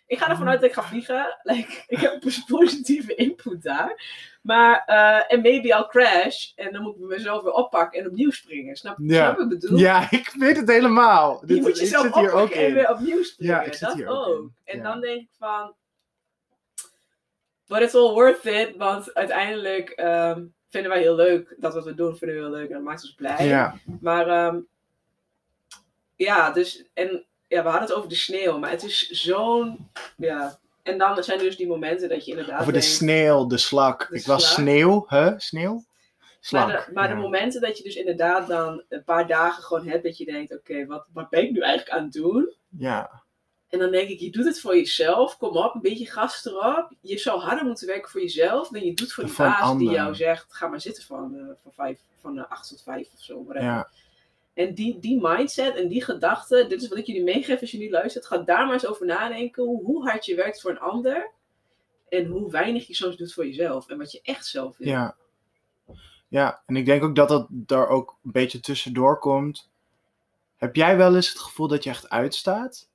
Ik 0.07 0.17
ga 0.17 0.29
ervan 0.29 0.47
uit 0.49 0.61
dat 0.61 0.69
ik 0.69 0.75
ga 0.75 0.83
vliegen. 0.83 1.37
Like, 1.43 1.83
ik 1.87 1.97
heb 1.99 2.23
een 2.25 2.33
positieve 2.57 3.15
input 3.15 3.63
daar. 3.63 4.03
Maar, 4.41 4.83
eh, 4.85 5.33
en 5.33 5.41
maybe 5.41 5.67
I'll 5.67 5.87
crash 5.87 6.51
en 6.55 6.73
dan 6.73 6.81
moet 6.81 6.95
ik 6.95 7.01
mezelf 7.01 7.43
weer 7.43 7.51
oppakken 7.53 7.99
en 7.99 8.07
opnieuw 8.07 8.31
springen. 8.31 8.75
Snap, 8.75 8.97
je 8.99 9.21
wat 9.21 9.39
ik 9.39 9.47
bedoel? 9.49 9.77
Ja, 9.77 10.07
ik 10.11 10.33
weet 10.37 10.57
het 10.57 10.69
helemaal. 10.69 11.37
je 11.41 11.47
Dit, 11.47 11.59
moet 11.61 11.69
ik 11.69 11.75
jezelf 11.75 12.03
zit 12.05 12.15
hier 12.15 12.31
ook 12.31 12.33
oppakken 12.33 12.59
en 12.61 12.67
in. 12.67 12.73
weer 12.73 12.89
opnieuw 12.89 13.23
springen. 13.23 13.55
Ja, 13.55 13.61
ik 13.61 13.73
zit 13.73 13.87
dat 13.87 13.93
hier 13.97 14.07
ook. 14.07 14.49
En 14.63 14.77
Ja. 14.77 14.83
dan 14.83 15.01
denk 15.01 15.21
ik 15.21 15.29
van, 15.37 15.75
but 17.67 17.81
it's 17.81 17.95
all 17.95 18.13
worth 18.13 18.45
it, 18.45 18.75
want 18.77 19.13
uiteindelijk 19.13 19.89
ehm, 19.89 20.45
vinden 20.71 20.91
wij 20.91 21.01
heel 21.01 21.15
leuk 21.15 21.55
dat 21.57 21.73
wat 21.73 21.83
we 21.85 21.93
doen, 21.95 22.17
vinden 22.17 22.37
we 22.37 22.43
heel 22.43 22.51
leuk 22.51 22.67
en 22.67 22.73
dat 22.73 22.83
maakt 22.83 23.01
ons 23.03 23.13
blij. 23.13 23.45
Ja, 23.47 23.75
Maar 24.01 24.27
ehm, 24.27 24.57
ja, 26.15 26.51
dus 26.51 26.83
en 26.93 27.25
ja, 27.47 27.63
we 27.63 27.69
hadden 27.69 27.87
het 27.87 27.97
over 27.97 28.09
de 28.09 28.15
sneeuw, 28.15 28.57
maar 28.57 28.69
het 28.69 28.83
is 28.83 29.09
zo'n 29.09 29.89
ja. 30.17 30.59
En 30.83 30.97
dan 30.97 31.23
zijn 31.23 31.37
er 31.37 31.43
dus 31.45 31.57
die 31.57 31.67
momenten 31.67 32.09
dat 32.09 32.25
je 32.25 32.31
inderdaad. 32.31 32.59
over 32.61 32.73
de 32.73 32.79
denkt- 32.79 32.95
sneeuw, 32.95 33.47
de 33.47 33.57
slak. 33.57 34.07
De 34.09 34.15
ik 34.15 34.25
was 34.25 34.53
sneeuw, 34.53 35.05
hè? 35.07 35.39
Sneeuw? 35.39 35.83
Slak. 36.39 36.67
Maar, 36.67 36.85
de, 36.85 36.91
maar 36.93 37.09
ja. 37.09 37.15
de 37.15 37.21
momenten 37.21 37.61
dat 37.61 37.77
je 37.77 37.83
dus 37.83 37.95
inderdaad 37.95 38.47
dan 38.47 38.83
een 38.89 39.03
paar 39.03 39.27
dagen 39.27 39.63
gewoon 39.63 39.87
hebt 39.87 40.03
dat 40.03 40.17
je 40.17 40.25
denkt, 40.25 40.53
oké, 40.57 40.85
wat, 40.85 41.07
wat 41.13 41.29
ben 41.29 41.43
ik 41.43 41.51
nu 41.51 41.59
eigenlijk 41.59 41.97
aan 41.97 42.03
het 42.03 42.13
doen? 42.13 42.53
Ja, 42.77 43.20
En 43.71 43.79
dan 43.79 43.91
denk 43.91 44.09
ik, 44.09 44.19
je 44.19 44.31
doet 44.31 44.45
het 44.45 44.59
voor 44.59 44.75
jezelf, 44.75 45.37
kom 45.37 45.57
op, 45.57 45.75
een 45.75 45.81
beetje 45.81 46.05
gas 46.05 46.45
erop. 46.45 46.91
Je 47.01 47.17
zou 47.17 47.39
harder 47.39 47.65
moeten 47.65 47.87
werken 47.87 48.09
voor 48.11 48.21
jezelf 48.21 48.69
dan 48.69 48.85
je 48.85 48.93
doet 48.93 49.13
voor 49.13 49.23
die 49.23 49.33
Voor 49.33 49.45
baas 49.45 49.77
die 49.77 49.89
jou 49.89 50.15
zegt, 50.15 50.53
ga 50.53 50.67
maar 50.67 50.81
zitten 50.81 51.03
van, 51.03 51.35
eh, 51.35 51.45
van, 51.61 51.71
vijf, 51.73 51.99
van 52.17 52.37
eh, 52.37 52.51
acht 52.51 52.67
tot 52.67 52.83
vijf 52.83 53.09
of 53.13 53.19
zo. 53.19 53.45
ja, 53.53 53.89
En 54.53 54.73
die, 54.73 54.99
die 54.99 55.19
mindset 55.21 55.75
en 55.75 55.87
die 55.87 56.03
gedachte, 56.03 56.65
dit 56.67 56.81
is 56.81 56.87
wat 56.87 56.97
ik 56.97 57.05
jullie 57.05 57.23
meegeef 57.23 57.61
als 57.61 57.71
je 57.71 57.77
nu 57.77 57.89
luistert. 57.89 58.25
Ga 58.25 58.37
daar 58.37 58.65
maar 58.65 58.73
eens 58.73 58.87
over 58.87 59.05
nadenken 59.05 59.63
hoe, 59.63 59.83
hoe 59.83 60.09
hard 60.09 60.25
je 60.25 60.35
werkt 60.35 60.61
voor 60.61 60.71
een 60.71 60.79
ander. 60.79 61.31
En 62.09 62.25
hoe 62.25 62.51
weinig 62.51 62.87
je 62.87 62.95
soms 62.95 63.17
doet 63.17 63.33
voor 63.33 63.45
jezelf. 63.45 63.89
En 63.89 63.97
wat 63.97 64.11
je 64.11 64.19
echt 64.23 64.45
zelf 64.45 64.77
wil. 64.77 64.87
ja. 64.87 65.15
Ja, 66.27 66.63
en 66.65 66.75
ik 66.75 66.85
denk 66.85 67.03
ook 67.03 67.15
dat 67.15 67.29
dat 67.29 67.47
daar 67.49 67.87
ook 67.87 68.17
een 68.23 68.31
beetje 68.31 68.59
tussendoor 68.59 69.19
komt. 69.19 69.69
Heb 70.57 70.75
jij 70.75 70.97
wel 70.97 71.15
eens 71.15 71.29
het 71.29 71.39
gevoel 71.39 71.67
dat 71.67 71.83
je 71.83 71.89
echt 71.89 72.09
uitstaat? 72.09 72.89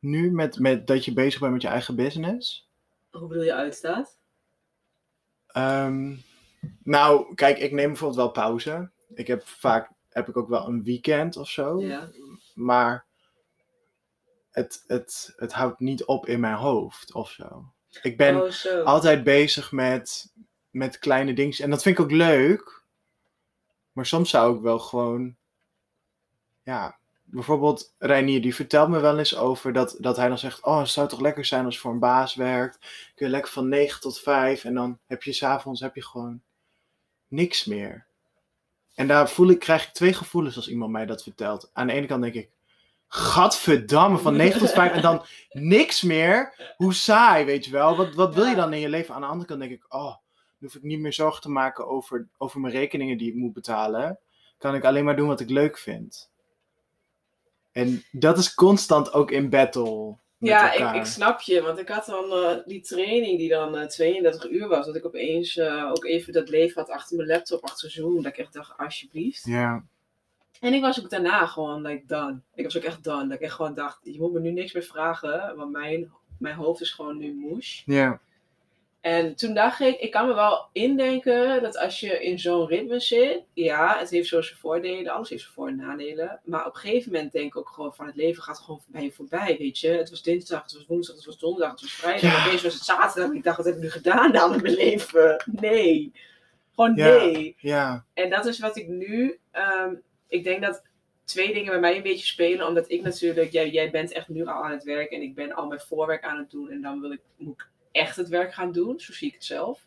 Nu, 0.00 0.30
met, 0.30 0.58
met 0.58 0.86
dat 0.86 1.04
je 1.04 1.12
bezig 1.12 1.40
bent 1.40 1.52
met 1.52 1.62
je 1.62 1.68
eigen 1.68 1.96
business? 1.96 2.70
Hoe 3.10 3.26
bedoel 3.28 3.44
je 3.44 3.54
uitstaat? 3.54 4.18
Ehm, 5.46 6.16
nou, 6.82 7.34
kijk, 7.34 7.58
ik 7.58 7.72
neem 7.72 7.88
bijvoorbeeld 7.88 8.18
wel 8.20 8.30
pauze. 8.30 8.90
Ik 9.14 9.26
heb 9.26 9.46
vaak, 9.46 9.90
heb 10.08 10.28
ik 10.28 10.36
ook 10.36 10.48
wel 10.48 10.66
een 10.66 10.82
weekend 10.82 11.36
of 11.36 11.48
zo. 11.48 11.80
Ja. 11.80 12.10
Maar 12.54 13.06
het, 14.50 14.84
het, 14.86 15.32
het 15.36 15.52
houdt 15.52 15.80
niet 15.80 16.04
op 16.04 16.26
in 16.26 16.40
mijn 16.40 16.54
hoofd 16.54 17.14
of 17.14 17.30
zo. 17.30 17.72
Ik 18.02 18.16
ben 18.16 18.42
oh, 18.42 18.84
altijd 18.84 19.24
bezig 19.24 19.72
met, 19.72 20.32
met 20.70 20.98
kleine 20.98 21.34
dingen. 21.34 21.58
En 21.58 21.70
dat 21.70 21.82
vind 21.82 21.98
ik 21.98 22.04
ook 22.04 22.10
leuk. 22.10 22.84
Maar 23.92 24.06
soms 24.06 24.30
zou 24.30 24.56
ik 24.56 24.62
wel 24.62 24.78
gewoon. 24.78 25.36
Ja, 26.62 26.99
bijvoorbeeld 27.30 27.94
Reinier, 27.98 28.42
die 28.42 28.54
vertelt 28.54 28.88
me 28.88 29.00
wel 29.00 29.18
eens 29.18 29.36
over 29.36 29.72
dat, 29.72 29.96
dat 29.98 30.16
hij 30.16 30.28
dan 30.28 30.38
zegt: 30.38 30.64
Oh, 30.64 30.78
het 30.78 30.88
zou 30.88 31.08
toch 31.08 31.20
lekker 31.20 31.44
zijn 31.44 31.64
als 31.64 31.74
je 31.74 31.80
voor 31.80 31.92
een 31.92 31.98
baas 31.98 32.34
werkt. 32.34 32.78
Kun 33.14 33.26
je 33.26 33.32
lekker 33.32 33.52
van 33.52 33.68
9 33.68 34.00
tot 34.00 34.20
5 34.20 34.64
en 34.64 34.74
dan 34.74 34.98
heb 35.06 35.22
je 35.22 35.32
s'avonds 35.32 35.80
heb 35.80 35.94
je 35.94 36.04
gewoon 36.04 36.40
niks 37.28 37.64
meer. 37.64 38.06
En 38.94 39.06
daar 39.06 39.30
voel 39.30 39.50
ik, 39.50 39.58
krijg 39.58 39.86
ik 39.86 39.92
twee 39.92 40.12
gevoelens 40.12 40.56
als 40.56 40.68
iemand 40.68 40.92
mij 40.92 41.06
dat 41.06 41.22
vertelt. 41.22 41.70
Aan 41.72 41.86
de 41.86 41.92
ene 41.92 42.06
kant 42.06 42.22
denk 42.22 42.34
ik: 42.34 42.50
Gadverdamme, 43.08 44.18
van 44.18 44.36
9 44.36 44.60
tot 44.60 44.70
5 44.70 44.92
en 44.92 45.02
dan 45.02 45.24
niks 45.50 46.02
meer. 46.02 46.54
Hoe 46.76 46.94
saai, 46.94 47.44
weet 47.44 47.64
je 47.64 47.70
wel. 47.70 47.96
Wat, 47.96 48.14
wat 48.14 48.34
wil 48.34 48.44
je 48.44 48.54
dan 48.54 48.72
in 48.72 48.80
je 48.80 48.88
leven? 48.88 49.14
Aan 49.14 49.20
de 49.20 49.26
andere 49.26 49.46
kant 49.46 49.60
denk 49.60 49.72
ik: 49.72 49.84
Oh, 49.88 50.04
dan 50.04 50.14
hoef 50.58 50.74
ik 50.74 50.82
niet 50.82 51.00
meer 51.00 51.12
zorgen 51.12 51.42
te 51.42 51.50
maken 51.50 51.88
over, 51.88 52.28
over 52.38 52.60
mijn 52.60 52.74
rekeningen 52.74 53.18
die 53.18 53.28
ik 53.28 53.34
moet 53.34 53.52
betalen. 53.52 54.18
Kan 54.58 54.74
ik 54.74 54.84
alleen 54.84 55.04
maar 55.04 55.16
doen 55.16 55.28
wat 55.28 55.40
ik 55.40 55.50
leuk 55.50 55.78
vind. 55.78 56.29
En 57.72 58.02
dat 58.10 58.38
is 58.38 58.54
constant 58.54 59.12
ook 59.12 59.30
in 59.30 59.50
battle. 59.50 60.16
Ja, 60.38 60.72
ik, 60.72 60.94
ik 60.94 61.04
snap 61.04 61.40
je. 61.40 61.62
Want 61.62 61.78
ik 61.78 61.88
had 61.88 62.06
dan 62.06 62.32
eh, 62.32 62.56
die 62.66 62.80
training 62.80 63.38
die 63.38 63.48
dan 63.48 63.76
eh, 63.76 63.86
32 63.86 64.50
uur 64.50 64.68
was. 64.68 64.86
Dat 64.86 64.96
ik 64.96 65.06
opeens 65.06 65.56
eh, 65.56 65.90
ook 65.90 66.04
even 66.04 66.32
dat 66.32 66.48
leven 66.48 66.80
had 66.80 66.90
achter 66.90 67.16
mijn 67.16 67.28
laptop, 67.28 67.64
achter 67.64 67.90
Zoom. 67.90 68.22
Dat 68.22 68.32
ik 68.32 68.38
echt 68.38 68.52
dacht, 68.52 68.78
alsjeblieft. 68.78 69.44
Ja, 69.44 69.84
En 70.60 70.74
ik 70.74 70.80
was 70.80 71.00
ook 71.00 71.10
daarna 71.10 71.46
gewoon 71.46 71.82
like 71.82 72.06
done. 72.06 72.40
Ik 72.54 72.64
was 72.64 72.76
ook 72.76 72.82
echt 72.82 73.04
done. 73.04 73.22
Dat 73.26 73.36
ik 73.36 73.40
echt 73.40 73.54
gewoon 73.54 73.74
dacht, 73.74 73.98
je 74.02 74.20
moet 74.20 74.32
me 74.32 74.40
nu 74.40 74.50
niks 74.50 74.72
meer 74.72 74.82
vragen. 74.82 75.56
Want 75.56 75.72
mijn, 75.72 76.12
mijn 76.38 76.54
hoofd 76.54 76.80
is 76.80 76.92
gewoon 76.92 77.18
nu 77.18 77.34
moes. 77.34 77.82
ja, 77.86 78.20
En 79.00 79.34
toen 79.36 79.54
dacht 79.54 79.80
ik, 79.80 80.00
ik 80.00 80.10
kan 80.10 80.26
me 80.26 80.34
wel 80.34 80.68
indenken 80.72 81.62
dat 81.62 81.76
als 81.78 82.00
je 82.00 82.22
in 82.22 82.38
zo'n 82.38 82.66
ritme 82.66 83.00
zit, 83.00 83.42
ja, 83.54 83.98
het 83.98 84.10
heeft 84.10 84.28
zo 84.28 84.40
zijn 84.40 84.58
voordelen, 84.58 85.12
alles 85.12 85.28
heeft 85.28 85.42
zijn 85.42 85.54
voor- 85.54 85.68
en 85.68 85.76
nadelen. 85.76 86.40
Maar 86.44 86.66
op 86.66 86.74
een 86.74 86.80
gegeven 86.80 87.12
moment 87.12 87.32
denk 87.32 87.46
ik 87.46 87.56
ook 87.56 87.68
gewoon 87.68 87.94
van 87.94 88.06
het 88.06 88.16
leven 88.16 88.42
gaat 88.42 88.58
gewoon 88.58 88.80
bij 88.86 89.02
je 89.02 89.12
voorbij, 89.12 89.56
weet 89.58 89.78
je. 89.78 89.88
Het 89.88 90.10
was 90.10 90.22
dinsdag, 90.22 90.62
het 90.62 90.72
was 90.72 90.86
woensdag, 90.86 91.16
het 91.16 91.24
was 91.24 91.38
donderdag, 91.38 91.70
het 91.70 91.80
was 91.80 91.92
vrijdag, 91.92 92.22
Ja. 92.32 92.46
opeens 92.46 92.62
was 92.62 92.74
het 92.74 92.82
zaterdag. 92.84 93.32
Ik 93.32 93.42
dacht, 93.44 93.56
wat 93.56 93.66
heb 93.66 93.74
ik 93.74 93.80
nu 93.80 93.90
gedaan 93.90 94.30
met 94.50 94.62
mijn 94.62 94.74
leven? 94.74 95.44
Nee. 95.60 96.12
Gewoon 96.74 96.94
Ja. 96.94 97.04
nee. 97.16 97.56
ja, 97.58 98.04
En 98.14 98.30
dat 98.30 98.46
is 98.46 98.58
wat 98.58 98.76
ik 98.76 98.88
nu. 98.88 99.38
ehm, 99.50 99.94
ik 100.28 100.44
denk 100.44 100.62
dat 100.62 100.82
twee 101.24 101.52
dingen 101.54 101.70
bij 101.70 101.80
mij 101.80 101.96
een 101.96 102.02
beetje 102.02 102.26
spelen. 102.26 102.66
Omdat 102.66 102.90
ik 102.90 103.02
natuurlijk. 103.02 103.52
Jij, 103.52 103.70
jij 103.70 103.90
bent 103.90 104.12
echt 104.12 104.28
nu 104.28 104.46
al 104.46 104.64
aan 104.64 104.70
het 104.70 104.84
werk. 104.84 105.10
En 105.10 105.22
ik 105.22 105.34
ben 105.34 105.52
al 105.52 105.66
mijn 105.66 105.80
voorwerk 105.80 106.24
aan 106.24 106.38
het 106.38 106.50
doen. 106.50 106.70
En 106.70 106.80
dan 106.82 107.00
wil 107.00 107.12
ik, 107.12 107.20
moet 107.36 107.54
ik 107.54 107.68
echt 107.92 108.16
het 108.16 108.28
werk 108.28 108.54
gaan 108.54 108.72
doen. 108.72 109.00
Zo 109.00 109.12
zie 109.12 109.28
ik 109.28 109.34
het 109.34 109.44
zelf. 109.44 109.86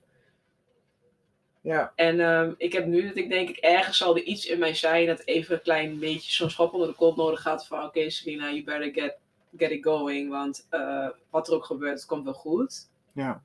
ja, 1.61 1.93
En 1.95 2.19
ehm, 2.19 2.53
ik 2.57 2.73
heb 2.73 2.85
nu 2.85 3.07
dat 3.07 3.17
ik 3.17 3.29
denk, 3.29 3.49
ik 3.49 3.57
ergens 3.57 3.97
zal 3.97 4.15
er 4.15 4.23
iets 4.23 4.45
in 4.45 4.59
mij 4.59 4.73
zijn. 4.73 5.07
Dat 5.07 5.21
even 5.25 5.55
een 5.55 5.61
klein 5.61 5.99
beetje 5.99 6.31
zo'n 6.31 6.49
schop 6.49 6.73
onder 6.73 6.87
de 6.87 6.95
kont 6.95 7.17
nodig 7.17 7.41
gaat. 7.41 7.67
Van 7.67 7.83
oké, 7.83 8.09
Selina, 8.09 8.51
you 8.51 8.63
better 8.63 8.93
get, 9.03 9.17
get 9.57 9.71
it 9.71 9.83
going. 9.83 10.29
Want 10.29 10.67
eh, 10.69 11.07
wat 11.29 11.47
er 11.47 11.53
ook 11.53 11.65
gebeurt, 11.65 11.97
het 11.97 12.05
komt 12.05 12.23
wel 12.23 12.33
goed. 12.33 12.89
ja, 13.13 13.43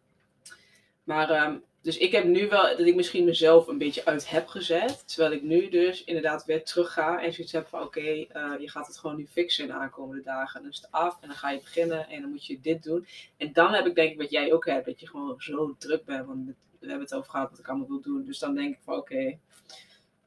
Maar, 1.05 1.31
ehm, 1.31 1.57
dus 1.83 1.99
ik 1.99 2.13
heb 2.13 2.25
nu 2.25 2.49
wel 2.49 2.63
dat 2.63 2.87
ik 2.87 2.95
misschien 2.95 3.25
mezelf 3.25 3.67
een 3.67 3.79
beetje 3.79 4.05
uit 4.05 4.31
heb 4.31 4.47
gezet. 4.47 5.09
Terwijl 5.09 5.33
ik 5.33 5.43
nu 5.43 5.69
dus 5.69 6.05
inderdaad 6.05 6.45
weer 6.45 6.65
terug 6.65 6.93
ga 6.93 7.23
en 7.23 7.33
zoiets 7.33 7.53
heb 7.53 7.67
van: 7.69 7.83
oké, 7.83 8.01
eh, 8.01 8.53
je 8.59 8.71
gaat 8.71 8.87
het 8.87 8.99
gewoon 8.99 9.17
nu 9.17 9.27
fixen 9.27 9.65
in 9.65 9.71
de 9.71 9.77
aankomende 9.77 10.23
dagen. 10.23 10.61
Dan 10.61 10.71
is 10.71 10.77
het 10.77 10.91
af 10.91 11.19
en 11.21 11.29
dan 11.29 11.37
ga 11.37 11.51
je 11.51 11.61
beginnen 11.61 12.09
en 12.09 12.21
dan 12.21 12.31
moet 12.31 12.47
je 12.47 12.61
dit 12.61 12.83
doen. 12.83 13.07
En 13.37 13.53
dan 13.53 13.73
heb 13.73 13.87
ik 13.87 13.95
denk 13.95 14.11
ik 14.11 14.19
wat 14.19 14.31
jij 14.31 14.53
ook 14.53 14.67
hebt, 14.67 14.87
dat 14.87 15.01
je 15.01 15.09
gewoon 15.09 15.35
zo 15.39 15.75
druk 15.79 16.05
bent. 16.05 16.27
Want 16.27 16.47
we 16.79 16.87
hebben 16.87 17.01
het 17.01 17.15
over 17.15 17.31
gehad 17.31 17.51
wat 17.51 17.59
ik 17.59 17.69
allemaal 17.69 17.89
wil 17.89 18.01
doen. 18.01 18.25
Dus 18.25 18.39
dan 18.39 18.55
denk 18.55 18.75
ik 18.75 18.81
van: 18.85 18.95
oké, 18.95 19.39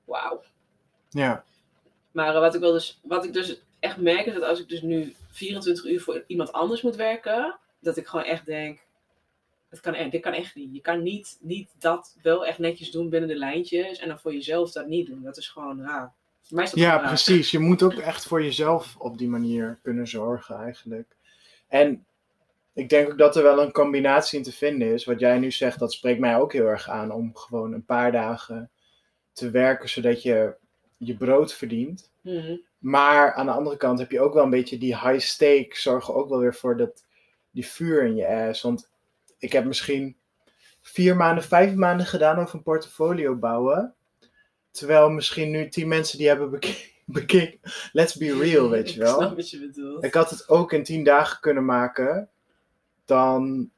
wauw. 0.05 0.43
ja, 1.09 1.43
Maar 2.11 2.33
wat, 2.33 2.55
ik 2.55 2.61
wel 2.61 2.73
dus, 2.73 2.99
wat 3.03 3.25
ik 3.25 3.33
dus 3.33 3.61
echt 3.79 3.97
merk 3.97 4.25
is 4.25 4.33
dat 4.33 4.43
als 4.43 4.59
ik 4.59 4.69
dus 4.69 4.81
nu 4.81 5.15
24 5.31 5.85
uur 5.85 6.01
voor 6.01 6.23
iemand 6.27 6.51
anders 6.51 6.81
moet 6.81 6.95
werken, 6.95 7.57
dat 7.79 7.97
ik 7.97 8.07
gewoon 8.07 8.25
echt 8.25 8.45
denk, 8.45 8.79
het 9.71 9.79
kan, 9.79 9.93
echt- 9.93 10.11
dit 10.11 10.21
kan 10.21 10.33
echt 10.33 10.55
niet. 10.55 10.73
Je 10.73 10.81
kan 10.81 11.03
niet, 11.03 11.37
niet 11.41 11.69
dat 11.79 12.15
wel 12.21 12.45
echt 12.45 12.57
netjes 12.57 12.91
doen 12.91 13.09
binnen 13.09 13.29
de 13.29 13.35
lijntjes 13.35 13.99
en 13.99 14.07
dan 14.07 14.19
voor 14.19 14.33
jezelf 14.33 14.71
dat 14.71 14.87
niet 14.87 15.07
doen. 15.07 15.23
Dat 15.23 15.37
is 15.37 15.47
gewoon 15.49 15.81
raar. 15.81 16.13
Voor 16.41 16.55
mij 16.55 16.63
is 16.65 16.71
dat 16.71 16.79
Ja, 16.79 16.95
raar. 16.97 17.07
precies. 17.07 17.51
Je 17.51 17.59
moet 17.59 17.83
ook 17.83 17.93
echt 17.93 18.25
voor 18.25 18.43
jezelf 18.43 18.95
op 18.97 19.17
die 19.17 19.29
manier 19.29 19.79
kunnen 19.83 20.07
zorgen, 20.07 20.55
eigenlijk. 20.55 21.15
En 21.67 22.05
ik 22.73 22.89
denk 22.89 23.11
ook 23.11 23.17
dat 23.17 23.35
er 23.35 23.43
wel 23.43 23.61
een 23.61 23.71
combinatie 23.71 24.37
in 24.37 24.43
te 24.43 24.51
vinden 24.51 24.93
is. 24.93 25.05
Wat 25.05 25.19
jij 25.19 25.39
nu 25.39 25.51
zegt, 25.51 25.79
dat 25.79 25.93
spreekt 25.93 26.19
mij 26.19 26.37
ook 26.39 26.53
heel 26.53 26.65
erg 26.67 26.89
aan 26.89 27.11
om 27.11 27.35
gewoon 27.35 27.73
een 27.73 27.85
paar 27.85 28.11
dagen 28.11 28.69
te 29.33 29.49
werken, 29.49 29.89
zodat 29.89 30.21
je 30.23 30.55
je 30.97 31.15
brood 31.17 31.53
verdient. 31.53 32.11
Mhm. 32.21 32.57
Maar 32.77 33.33
aan 33.33 33.45
de 33.45 33.51
andere 33.51 33.77
kant 33.77 33.99
heb 33.99 34.11
je 34.11 34.19
ook 34.21 34.33
wel 34.33 34.43
een 34.43 34.49
beetje 34.49 34.77
die 34.77 34.97
high 34.99 35.19
stake, 35.19 35.69
zorgen 35.71 36.13
ook 36.15 36.29
wel 36.29 36.39
weer 36.39 36.55
voor 36.55 36.77
dat, 36.77 37.03
die 37.51 37.67
vuur 37.67 38.03
in 38.05 38.15
je 38.15 38.27
ass. 38.27 38.61
Want 38.61 38.89
ik 39.41 39.51
heb 39.51 39.65
misschien 39.65 40.15
vier 40.81 41.15
maanden, 41.15 41.43
vijf 41.43 41.73
maanden 41.73 42.05
gedaan 42.05 42.39
over 42.39 42.55
een 42.55 42.63
portfolio 42.63 43.35
bouwen. 43.35 43.93
Terwijl 44.71 45.09
misschien 45.09 45.51
nu 45.51 45.67
tien 45.69 45.87
mensen 45.87 46.17
die 46.17 46.27
hebben 46.27 46.49
beke- 46.49 46.89
bekeken. 47.05 47.59
Let's 47.91 48.15
be 48.15 48.37
real, 48.37 48.69
weet 48.69 48.93
je 48.93 48.99
Ik 49.01 49.07
snap 49.07 49.19
wel. 49.19 49.35
wat 49.35 49.49
je 49.49 49.59
bedoelt. 49.59 50.03
Ik 50.03 50.13
had 50.13 50.29
het 50.29 50.49
ook 50.49 50.73
in 50.73 50.83
tien 50.83 51.03
dagen 51.03 51.39
kunnen 51.39 51.65
maken. 51.65 52.29
Dan, 53.05 53.69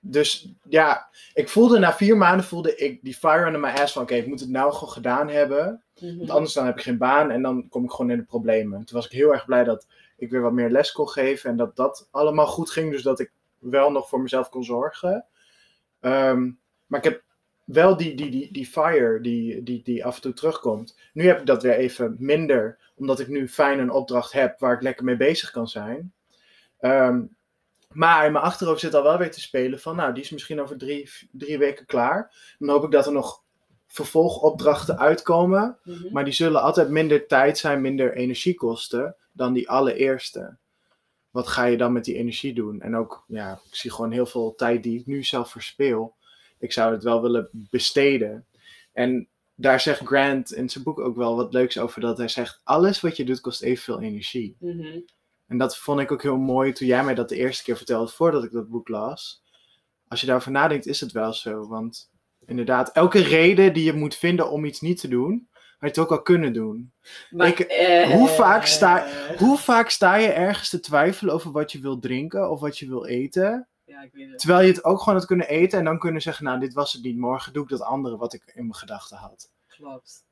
dus 0.00 0.52
ja, 0.68 1.08
ik 1.34 1.48
voelde 1.48 1.78
na 1.78 1.92
vier 1.94 2.16
maanden 2.16 2.46
voelde 2.46 2.76
ik 2.76 3.02
die 3.02 3.14
fire 3.14 3.46
under 3.46 3.60
my 3.60 3.68
ass 3.68 3.92
van 3.92 4.02
oké, 4.02 4.14
ik 4.14 4.26
moet 4.26 4.40
het 4.40 4.48
nou 4.48 4.72
gewoon 4.72 4.92
gedaan 4.92 5.28
hebben. 5.28 5.82
Mhm. 6.00 6.16
Want 6.18 6.30
anders 6.30 6.52
dan 6.52 6.66
heb 6.66 6.76
ik 6.76 6.82
geen 6.82 6.98
baan 6.98 7.30
en 7.30 7.42
dan 7.42 7.68
kom 7.68 7.84
ik 7.84 7.90
gewoon 7.90 8.10
in 8.10 8.16
de 8.18 8.24
problemen. 8.24 8.84
Toen 8.84 8.96
was 8.96 9.06
ik 9.06 9.12
heel 9.12 9.32
erg 9.32 9.44
blij 9.44 9.64
dat 9.64 9.86
ik 10.16 10.30
weer 10.30 10.40
wat 10.40 10.52
meer 10.52 10.70
les 10.70 10.92
kon 10.92 11.08
geven 11.08 11.50
en 11.50 11.56
dat 11.56 11.76
dat 11.76 12.08
allemaal 12.10 12.46
goed 12.46 12.70
ging. 12.70 12.90
Dus 12.90 13.02
dat 13.02 13.20
ik 13.20 13.30
wel 13.70 13.90
nog 13.90 14.08
voor 14.08 14.20
mezelf 14.20 14.48
kon 14.48 14.64
zorgen. 14.64 15.26
Ehm, 16.00 16.50
maar 16.86 16.98
ik 16.98 17.04
heb 17.04 17.22
wel 17.64 17.96
die, 17.96 18.14
die, 18.14 18.30
die, 18.30 18.52
die 18.52 18.66
fire 18.66 19.20
die, 19.20 19.62
die, 19.62 19.82
die 19.82 20.04
af 20.04 20.16
en 20.16 20.22
toe 20.22 20.32
terugkomt. 20.32 20.98
Nu 21.12 21.26
heb 21.26 21.40
ik 21.40 21.46
dat 21.46 21.62
weer 21.62 21.76
even 21.76 22.16
minder, 22.18 22.78
omdat 22.94 23.20
ik 23.20 23.28
nu 23.28 23.48
fijn 23.48 23.78
een 23.78 23.90
opdracht 23.90 24.32
heb 24.32 24.60
waar 24.60 24.74
ik 24.74 24.82
lekker 24.82 25.04
mee 25.04 25.16
bezig 25.16 25.50
kan 25.50 25.68
zijn. 25.68 26.12
Ehm, 26.78 27.24
maar 27.92 28.26
in 28.26 28.32
mijn 28.32 28.44
achterhoofd 28.44 28.80
zit 28.80 28.94
al 28.94 29.02
wel 29.02 29.18
weer 29.18 29.30
te 29.30 29.40
spelen 29.40 29.80
van, 29.80 29.96
nou, 29.96 30.14
die 30.14 30.22
is 30.22 30.30
misschien 30.30 30.60
over 30.60 30.78
drie, 30.78 31.10
drie 31.30 31.58
weken 31.58 31.86
klaar. 31.86 32.54
Dan 32.58 32.68
hoop 32.68 32.84
ik 32.84 32.90
dat 32.90 33.06
er 33.06 33.12
nog 33.12 33.44
vervolgopdrachten 33.86 34.98
uitkomen. 34.98 35.78
Mhm. 35.84 36.12
Maar 36.12 36.24
die 36.24 36.32
zullen 36.32 36.62
altijd 36.62 36.88
minder 36.88 37.26
tijd 37.26 37.58
zijn, 37.58 37.80
minder 37.80 38.14
energie 38.14 38.54
kosten 38.54 39.16
dan 39.32 39.52
die 39.52 39.70
allereerste. 39.70 40.56
Wat 41.36 41.48
ga 41.48 41.64
je 41.64 41.76
dan 41.76 41.92
met 41.92 42.04
die 42.04 42.16
energie 42.16 42.54
doen? 42.54 42.80
En 42.80 42.96
ook, 42.96 43.24
ja, 43.26 43.60
ik 43.68 43.74
zie 43.74 43.90
gewoon 43.90 44.10
heel 44.10 44.26
veel 44.26 44.54
tijd 44.54 44.82
die 44.82 45.00
ik 45.00 45.06
nu 45.06 45.24
zelf 45.24 45.50
verspeel. 45.50 46.14
Ik 46.58 46.72
zou 46.72 46.92
het 46.92 47.02
wel 47.02 47.22
willen 47.22 47.48
besteden. 47.52 48.46
En 48.92 49.28
daar 49.54 49.80
zegt 49.80 50.06
Grant 50.06 50.52
in 50.52 50.68
zijn 50.68 50.84
boek 50.84 51.00
ook 51.00 51.16
wel 51.16 51.36
wat 51.36 51.52
leuks 51.52 51.78
over. 51.78 52.00
Dat 52.00 52.18
hij 52.18 52.28
zegt, 52.28 52.60
alles 52.64 53.00
wat 53.00 53.16
je 53.16 53.24
doet 53.24 53.40
kost 53.40 53.62
evenveel 53.62 54.00
energie. 54.00 54.56
Mhm. 54.58 55.00
En 55.46 55.58
dat 55.58 55.78
vond 55.78 56.00
ik 56.00 56.12
ook 56.12 56.22
heel 56.22 56.36
mooi 56.36 56.72
toen 56.72 56.86
jij 56.86 57.04
mij 57.04 57.14
dat 57.14 57.28
de 57.28 57.36
eerste 57.36 57.64
keer 57.64 57.76
vertelde 57.76 58.12
voordat 58.12 58.44
ik 58.44 58.52
dat 58.52 58.68
boek 58.68 58.88
las. 58.88 59.42
Als 60.08 60.20
je 60.20 60.26
daarover 60.26 60.52
nadenkt, 60.52 60.86
is 60.86 61.00
het 61.00 61.12
wel 61.12 61.32
zo. 61.32 61.68
Want 61.68 62.10
inderdaad, 62.46 62.92
elke 62.92 63.20
reden 63.20 63.72
die 63.72 63.84
je 63.84 63.92
moet 63.92 64.14
vinden 64.14 64.50
om 64.50 64.64
iets 64.64 64.80
niet 64.80 65.00
te 65.00 65.08
doen, 65.08 65.48
had 65.78 65.94
je 65.94 66.00
het 66.00 66.10
ook 66.10 66.18
al 66.18 66.22
kunnen 66.22 66.52
doen. 66.52 66.92
Maar, 67.30 67.46
Ik- 67.48 67.58
eh, 67.58 68.10
hoe 68.10 68.28
vaak 68.28 68.64
sta- 68.66 69.06
Hoe 69.38 69.58
vaak 69.58 69.90
sta 69.90 70.14
je 70.16 70.28
ergens 70.28 70.68
te 70.68 70.80
twijfelen 70.80 71.34
over 71.34 71.50
wat 71.52 71.72
je 71.72 71.80
wil 71.80 71.98
drinken 71.98 72.50
of 72.50 72.60
wat 72.60 72.78
je 72.78 72.86
wil 72.88 73.06
eten? 73.06 73.68
Ja, 73.84 74.02
ik 74.02 74.12
weet 74.12 74.28
het. 74.30 74.38
Terwijl 74.38 74.60
je 74.66 74.72
het 74.72 74.84
ook 74.84 74.98
gewoon 74.98 75.14
had 75.18 75.26
kunnen 75.26 75.48
eten 75.48 75.78
en 75.78 75.84
dan 75.84 75.98
kunnen 75.98 76.22
zeggen, 76.22 76.44
nou 76.44 76.60
dit 76.60 76.72
was 76.74 76.92
het 76.92 77.02
niet, 77.02 77.16
morgen 77.18 77.52
doe 77.52 77.62
ik 77.62 77.68
dat 77.68 77.80
andere 77.82 78.16
wat 78.16 78.32
ik 78.32 78.42
in 78.46 78.62
mijn 78.62 78.74
gedachten 78.74 79.16
had. 79.16 79.50
Klopt. 79.68 80.24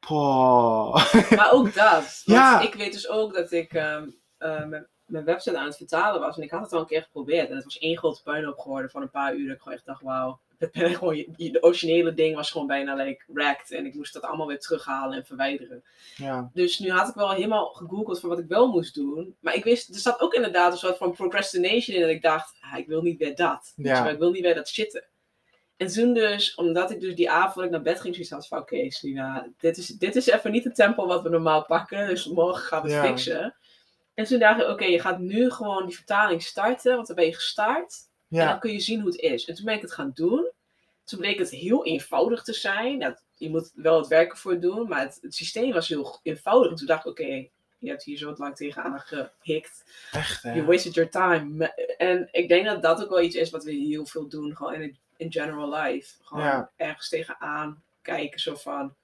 Poh. 0.00 0.94
Maar 1.36 1.52
ook 1.52 1.74
dat. 1.74 2.22
Want 2.24 2.24
Ja. 2.38 2.60
ik 2.60 2.74
weet 2.74 2.92
dus 2.92 3.08
ook 3.08 3.34
dat 3.34 3.52
ik 3.52 3.72
ehm, 3.72 4.08
eh, 4.38 4.64
mijn, 4.64 4.86
mijn 5.06 5.24
website 5.24 5.58
aan 5.58 5.64
het 5.66 5.76
vertalen 5.76 6.20
was. 6.20 6.36
En 6.36 6.42
ik 6.42 6.50
had 6.50 6.60
het 6.60 6.72
al 6.72 6.80
een 6.80 6.86
keer 6.86 7.02
geprobeerd. 7.02 7.48
En 7.48 7.54
het 7.54 7.64
was 7.64 7.78
één 7.78 7.96
grote 7.98 8.22
puinhoop 8.22 8.58
geworden 8.58 8.90
van 8.90 9.02
een 9.02 9.10
paar 9.10 9.34
uur. 9.34 9.46
Dat 9.46 9.56
ik 9.56 9.62
gewoon 9.62 9.76
echt 9.78 9.86
dacht, 9.86 10.02
wauw. 10.02 10.40
Het 10.58 10.72
ben 10.72 10.94
gewoon, 10.94 11.24
de 11.36 11.58
originele 11.62 12.14
ding 12.14 12.34
was 12.36 12.50
gewoon 12.50 12.66
bijna 12.66 12.94
like 12.94 13.24
wrecked. 13.26 13.70
En 13.70 13.86
ik 13.86 13.94
moest 13.94 14.12
dat 14.12 14.22
allemaal 14.22 14.46
weer 14.46 14.58
terughalen 14.58 15.18
en 15.18 15.24
verwijderen. 15.26 15.84
Ja, 16.16 16.50
Dus 16.52 16.78
nu 16.78 16.90
had 16.90 17.08
ik 17.08 17.14
wel 17.14 17.30
helemaal 17.30 17.66
gegoogeld 17.66 18.20
van 18.20 18.28
wat 18.28 18.38
ik 18.38 18.48
wel 18.48 18.68
moest 18.68 18.94
doen. 18.94 19.36
Maar 19.40 19.54
ik 19.54 19.64
wist, 19.64 19.88
er 19.94 20.00
zat 20.00 20.20
ook 20.20 20.34
inderdaad 20.34 20.72
een 20.72 20.78
soort 20.78 20.96
van 20.96 21.12
procrastination 21.12 21.96
in. 21.96 22.02
Dat 22.02 22.10
ik 22.10 22.22
dacht, 22.22 22.56
ah, 22.60 22.78
ik 22.78 22.86
wil 22.86 23.02
niet 23.02 23.18
weer 23.18 23.34
dat. 23.34 23.72
Ja. 23.76 24.02
wel, 24.02 24.12
ik 24.12 24.18
wil 24.18 24.30
niet 24.30 24.42
weer 24.42 24.54
dat 24.54 24.68
shitten. 24.68 25.04
En 25.76 25.86
toen 25.86 26.14
dus, 26.14 26.54
omdat 26.54 26.90
ik 26.90 27.00
dus 27.00 27.14
die 27.14 27.30
avond 27.30 27.64
ik 27.64 27.70
naar 27.70 27.82
bed 27.82 28.00
ging, 28.00 28.14
zoiets 28.14 28.32
had 28.32 28.48
van, 28.48 28.58
oké 28.58 28.90
Selina, 28.90 29.48
dit 29.58 29.76
is, 29.76 29.86
dit 29.86 30.16
is 30.16 30.26
even 30.26 30.50
niet 30.52 30.64
het 30.64 30.74
tempo 30.74 31.06
wat 31.06 31.22
we 31.22 31.28
normaal 31.28 31.64
pakken. 31.64 32.08
Dus 32.08 32.26
morgen 32.26 32.62
gaan 32.62 32.82
we 32.82 32.92
het 32.92 33.02
Ja. 33.02 33.08
fixen. 33.08 33.56
En 34.14 34.24
toen 34.24 34.38
dacht 34.38 34.60
ik, 34.60 34.68
oké, 34.68 34.84
je 34.84 35.00
gaat 35.00 35.18
nu 35.18 35.50
gewoon 35.50 35.86
die 35.86 35.96
vertaling 35.96 36.42
starten. 36.42 36.94
Want 36.94 37.06
dan 37.06 37.16
ben 37.16 37.24
je 37.26 37.34
gestart. 37.34 38.07
En 38.30 38.36
dan 38.38 38.46
ja, 38.46 38.56
kun 38.56 38.72
je 38.72 38.80
zien 38.80 39.00
hoe 39.00 39.10
het 39.10 39.20
is. 39.20 39.44
En 39.44 39.54
toen 39.54 39.64
ben 39.64 39.74
ik 39.74 39.80
het 39.82 39.92
gaan 39.92 40.10
doen. 40.14 40.50
Toen 41.04 41.18
bleek 41.18 41.38
het 41.38 41.50
heel 41.50 41.84
eenvoudig 41.84 42.42
te 42.42 42.52
zijn. 42.52 42.98
Dat, 42.98 43.22
je 43.36 43.50
moet 43.50 43.70
wel 43.74 43.98
het 43.98 44.06
werken 44.06 44.38
voor 44.38 44.60
doen, 44.60 44.88
maar 44.88 45.00
het, 45.00 45.18
het 45.22 45.34
systeem 45.34 45.72
was 45.72 45.88
heel 45.88 46.20
eenvoudig. 46.22 46.78
Toen 46.78 46.86
dacht 46.86 47.04
ik, 47.04 47.10
oké, 47.10 47.46
je 47.78 47.88
hebt 47.88 48.02
hier 48.04 48.18
zo 48.18 48.34
lang 48.36 48.56
tegenaan 48.56 49.00
gehikt. 49.00 49.84
echt 50.12 50.42
hè. 50.42 50.52
You 50.54 50.66
wasted 50.66 50.94
your 50.94 51.10
time. 51.10 51.66
En 51.98 52.28
ik 52.30 52.48
denk 52.48 52.66
dat 52.66 52.82
dat 52.82 53.02
ook 53.02 53.08
wel 53.08 53.20
iets 53.20 53.36
is 53.36 53.50
wat 53.50 53.64
we 53.64 53.72
heel 53.72 54.06
veel 54.06 54.28
doen, 54.28 54.56
gewoon 54.56 54.74
in, 54.74 54.96
in 55.16 55.32
general 55.32 55.74
life. 55.82 56.14
Gewoon 56.22 56.44
Ja. 56.44 56.70
ergens 56.76 57.08
tegenaan 57.08 57.82
kijken, 58.02 58.40
zo 58.40 58.54
van. 58.54 58.94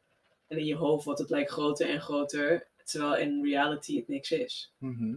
En 0.49 0.59
in 0.59 0.65
je 0.65 0.77
hoofd 0.77 1.05
wordt 1.05 1.21
het 1.21 1.31
lijkt 1.31 1.51
groter 1.51 1.89
en 1.89 2.01
groter, 2.01 2.67
terwijl 2.85 3.17
in 3.17 3.45
reality 3.45 3.97
het 3.97 4.09
niks 4.09 4.31
is. 4.31 4.73
Mhm. 4.79 5.15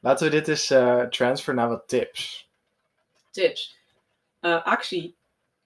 Laten 0.00 0.24
we 0.26 0.32
dit 0.32 0.48
eens 0.48 0.70
eh 0.70 1.02
transfer 1.02 1.54
naar 1.54 1.68
wat 1.68 1.88
tips. 1.88 2.47
Tips. 3.38 3.76
Eh, 4.40 4.64
actie. 4.64 5.16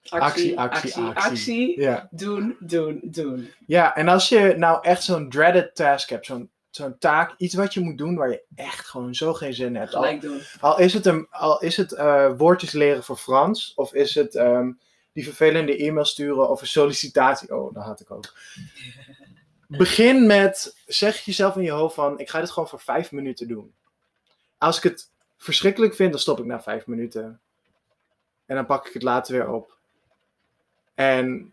Actie, 0.09 0.59
actie, 0.59 0.97
actie. 0.97 1.03
actie. 1.03 1.81
Ja. 1.81 2.07
Doen, 2.11 2.57
doen, 2.59 2.99
doen. 3.03 3.51
ja, 3.65 3.95
en 3.95 4.07
als 4.07 4.29
je 4.29 4.53
nou 4.57 4.83
echt 4.83 5.03
zo'n 5.03 5.29
dreaded 5.29 5.75
task 5.75 6.09
hebt, 6.09 6.25
zo'n 6.25 6.51
zo'n 6.75 6.97
taak, 6.97 7.33
iets 7.37 7.53
wat 7.53 7.73
je 7.73 7.79
moet 7.79 7.97
doen 7.97 8.15
waar 8.15 8.29
je 8.29 8.43
echt 8.55 8.87
gewoon 8.87 9.15
zo 9.15 9.33
geen 9.33 9.53
zin 9.53 9.67
in 9.67 9.75
hebt. 9.75 9.95
Al, 9.95 10.19
al 10.59 10.79
is 10.79 10.93
het, 10.93 11.05
een, 11.05 11.27
al 11.29 11.59
is 11.61 11.77
het 11.77 11.91
eh, 11.91 12.31
woordjes 12.37 12.71
leren 12.71 13.03
voor 13.03 13.17
Frans, 13.17 13.73
of 13.75 13.93
is 13.93 14.15
het 14.15 14.35
ehm, 14.35 14.71
die 15.13 15.23
vervelende 15.23 15.77
e-mail 15.77 16.05
sturen 16.05 16.49
of 16.49 16.61
een 16.61 16.67
sollicitatie. 16.67 17.55
Oh, 17.55 17.73
dat 17.73 17.83
had 17.83 17.99
ik 17.99 18.11
ook. 18.11 18.33
Begin 19.67 20.27
met, 20.27 20.77
zeg 20.85 21.19
jezelf 21.19 21.55
in 21.55 21.63
je 21.63 21.71
hoofd 21.71 21.95
van, 21.95 22.19
ik 22.19 22.29
ga 22.29 22.39
dit 22.39 22.51
gewoon 22.51 22.69
voor 22.69 22.79
vijf 22.79 23.11
minuten 23.11 23.47
doen. 23.47 23.73
Als 24.57 24.77
ik 24.77 24.83
het 24.83 25.11
verschrikkelijk 25.37 25.95
vind, 25.95 26.11
dan 26.11 26.19
stop 26.19 26.39
ik 26.39 26.45
na 26.45 26.61
vijf 26.61 26.87
minuten. 26.87 27.41
En 28.45 28.55
dan 28.55 28.65
pak 28.65 28.87
ik 28.87 28.93
het 28.93 29.03
later 29.03 29.33
weer 29.33 29.49
op. 29.49 29.77
En 30.95 31.51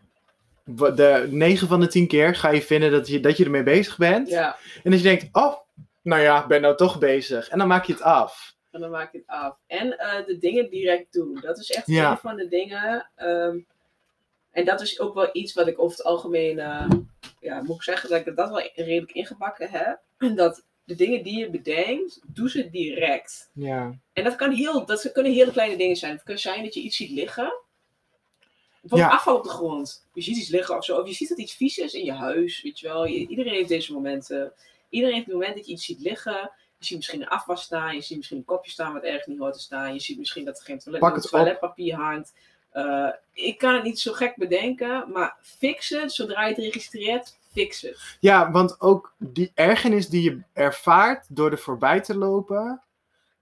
de 0.65 1.27
9 1.29 1.67
van 1.67 1.79
de 1.79 1.87
10 1.87 2.07
keer 2.07 2.35
ga 2.35 2.49
je 2.49 2.61
vinden 2.61 2.91
dat 2.91 3.07
je, 3.07 3.19
dat 3.19 3.37
je 3.37 3.43
ermee 3.43 3.63
bezig 3.63 3.97
bent. 3.97 4.29
Ja, 4.29 4.55
En 4.83 4.91
dat 4.91 4.99
je 5.01 5.07
denkt, 5.07 5.27
oh, 5.31 5.55
nou 6.01 6.21
ja, 6.21 6.41
ik 6.41 6.47
ben 6.47 6.61
nou 6.61 6.75
toch 6.75 6.99
bezig. 6.99 7.49
En 7.49 7.57
dan 7.57 7.67
maak 7.67 7.85
je 7.85 7.93
het 7.93 8.01
af. 8.01 8.55
en 8.71 8.79
dan 8.81 8.89
maak 8.89 9.11
je 9.11 9.17
het 9.17 9.27
af. 9.27 9.57
En 9.67 9.97
eh, 9.97 10.25
de 10.25 10.37
dingen 10.37 10.69
direct 10.69 11.13
doen. 11.13 11.39
Dat 11.41 11.57
is 11.59 11.71
echt 11.71 11.87
Ja. 11.87 12.11
een 12.11 12.17
van 12.17 12.35
de 12.35 12.47
dingen. 12.47 13.09
ehm, 13.15 13.57
en 14.51 14.65
dat 14.65 14.81
is 14.81 14.99
ook 14.99 15.13
wel 15.13 15.29
iets 15.31 15.53
wat 15.53 15.67
ik 15.67 15.79
over 15.81 15.97
het 15.97 16.05
algemeen, 16.05 16.59
eh, 16.59 16.89
ja, 17.39 17.61
moet 17.61 17.75
ik 17.75 17.83
zeggen 17.83 18.09
dat 18.09 18.25
ik 18.27 18.35
dat 18.35 18.49
wel 18.49 18.69
redelijk 18.75 19.11
ingebakken 19.11 19.69
heb. 19.69 19.99
Dat 20.35 20.63
de 20.83 20.95
dingen 20.95 21.23
die 21.23 21.39
je 21.39 21.49
bedenkt, 21.49 22.19
doe 22.27 22.49
ze 22.49 22.69
direct. 22.69 23.49
Ja. 23.53 23.99
En 24.13 24.23
dat, 24.23 24.35
kan 24.35 24.51
heel, 24.51 24.85
dat 24.85 25.11
kunnen 25.11 25.31
hele 25.31 25.51
kleine 25.51 25.77
dingen 25.77 25.95
zijn. 25.95 26.13
Het 26.13 26.23
kan 26.23 26.37
zijn 26.37 26.63
dat 26.63 26.73
je 26.73 26.81
iets 26.81 26.97
ziet 26.97 27.09
liggen. 27.11 27.53
Bijvoorbeeld 28.81 29.11
Ja. 29.11 29.17
afval 29.17 29.37
op 29.37 29.43
de 29.43 29.49
grond. 29.49 30.07
Je 30.13 30.21
ziet 30.21 30.37
iets 30.37 30.49
liggen 30.49 30.77
of 30.77 30.85
zo. 30.85 30.97
Of 30.97 31.07
je 31.07 31.13
ziet 31.13 31.29
dat 31.29 31.37
iets 31.39 31.53
vies 31.53 31.77
is 31.77 31.93
in 31.93 32.05
je 32.05 32.13
huis. 32.13 32.61
Weet 32.61 32.79
je 32.79 32.87
wel. 32.87 33.05
Je- 33.05 33.27
iedereen 33.27 33.53
heeft 33.53 33.69
deze 33.69 33.93
momenten. 33.93 34.53
Iedereen 34.89 35.13
heeft 35.15 35.25
het 35.27 35.35
moment 35.35 35.55
dat 35.55 35.65
je 35.65 35.71
iets 35.71 35.85
ziet 35.85 35.99
liggen. 35.99 36.51
Je 36.77 36.85
ziet 36.85 36.97
misschien 36.97 37.21
een 37.21 37.27
afwas 37.27 37.61
staan. 37.61 37.95
Je 37.95 38.01
ziet 38.01 38.17
misschien 38.17 38.37
een 38.37 38.45
kopje 38.45 38.71
staan 38.71 38.93
wat 38.93 39.03
ergens 39.03 39.25
niet 39.25 39.37
hoort 39.39 39.53
te 39.53 39.59
staan. 39.59 39.93
Je 39.93 39.99
ziet 39.99 40.17
misschien 40.17 40.45
dat 40.45 40.57
er 40.59 40.63
geen 40.65 40.79
toilet, 40.79 41.21
toiletpapier 41.29 41.95
hangt. 41.95 42.33
Eh, 42.71 43.09
ik 43.33 43.57
kan 43.57 43.73
het 43.73 43.83
niet 43.83 43.99
zo 43.99 44.13
gek 44.13 44.35
bedenken. 44.35 45.11
Maar 45.11 45.37
fix 45.41 45.89
het. 45.89 46.13
Zodra 46.13 46.43
je 46.43 46.53
het 46.53 46.63
registreert, 46.63 47.37
fix 47.51 47.81
het. 47.81 48.17
ja, 48.19 48.51
want 48.51 48.81
ook 48.81 49.13
die 49.17 49.51
ergernis 49.53 50.07
die 50.07 50.23
je 50.23 50.41
ervaart 50.53 51.25
door 51.29 51.51
er 51.51 51.57
voorbij 51.57 52.01
te 52.01 52.17
lopen, 52.17 52.81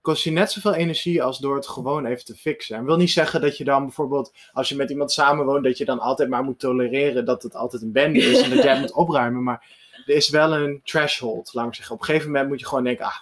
kost 0.00 0.24
je 0.24 0.30
net 0.30 0.52
zoveel 0.52 0.74
energie 0.74 1.22
als 1.22 1.38
door 1.38 1.56
het 1.56 1.66
gewoon 1.66 2.06
even 2.06 2.24
te 2.24 2.34
fixen. 2.34 2.76
En 2.76 2.84
wil 2.84 2.96
niet 2.96 3.10
zeggen 3.10 3.40
dat 3.40 3.56
je 3.56 3.64
dan 3.64 3.82
bijvoorbeeld, 3.82 4.32
als 4.52 4.68
je 4.68 4.76
met 4.76 4.90
iemand 4.90 5.12
samenwoont, 5.12 5.64
dat 5.64 5.78
je 5.78 5.84
dan 5.84 5.98
altijd 5.98 6.28
maar 6.28 6.42
moet 6.42 6.58
tolereren 6.58 7.24
dat 7.24 7.42
het 7.42 7.54
altijd 7.54 7.82
een 7.82 7.92
bende 7.92 8.18
is 8.18 8.42
en 8.42 8.50
dat 8.50 8.62
jij 8.62 8.78
moet 8.80 8.92
opruimen. 8.92 9.42
Maar 9.42 9.66
er 10.06 10.14
is 10.14 10.28
wel 10.28 10.54
een 10.54 10.80
threshold, 10.84 11.54
laat 11.54 11.76
zeggen. 11.76 11.94
Op 11.94 12.00
een 12.00 12.06
gegeven 12.06 12.30
moment 12.30 12.48
moet 12.48 12.60
je 12.60 12.66
gewoon 12.66 12.84
denken, 12.84 13.04
ah, 13.04 13.16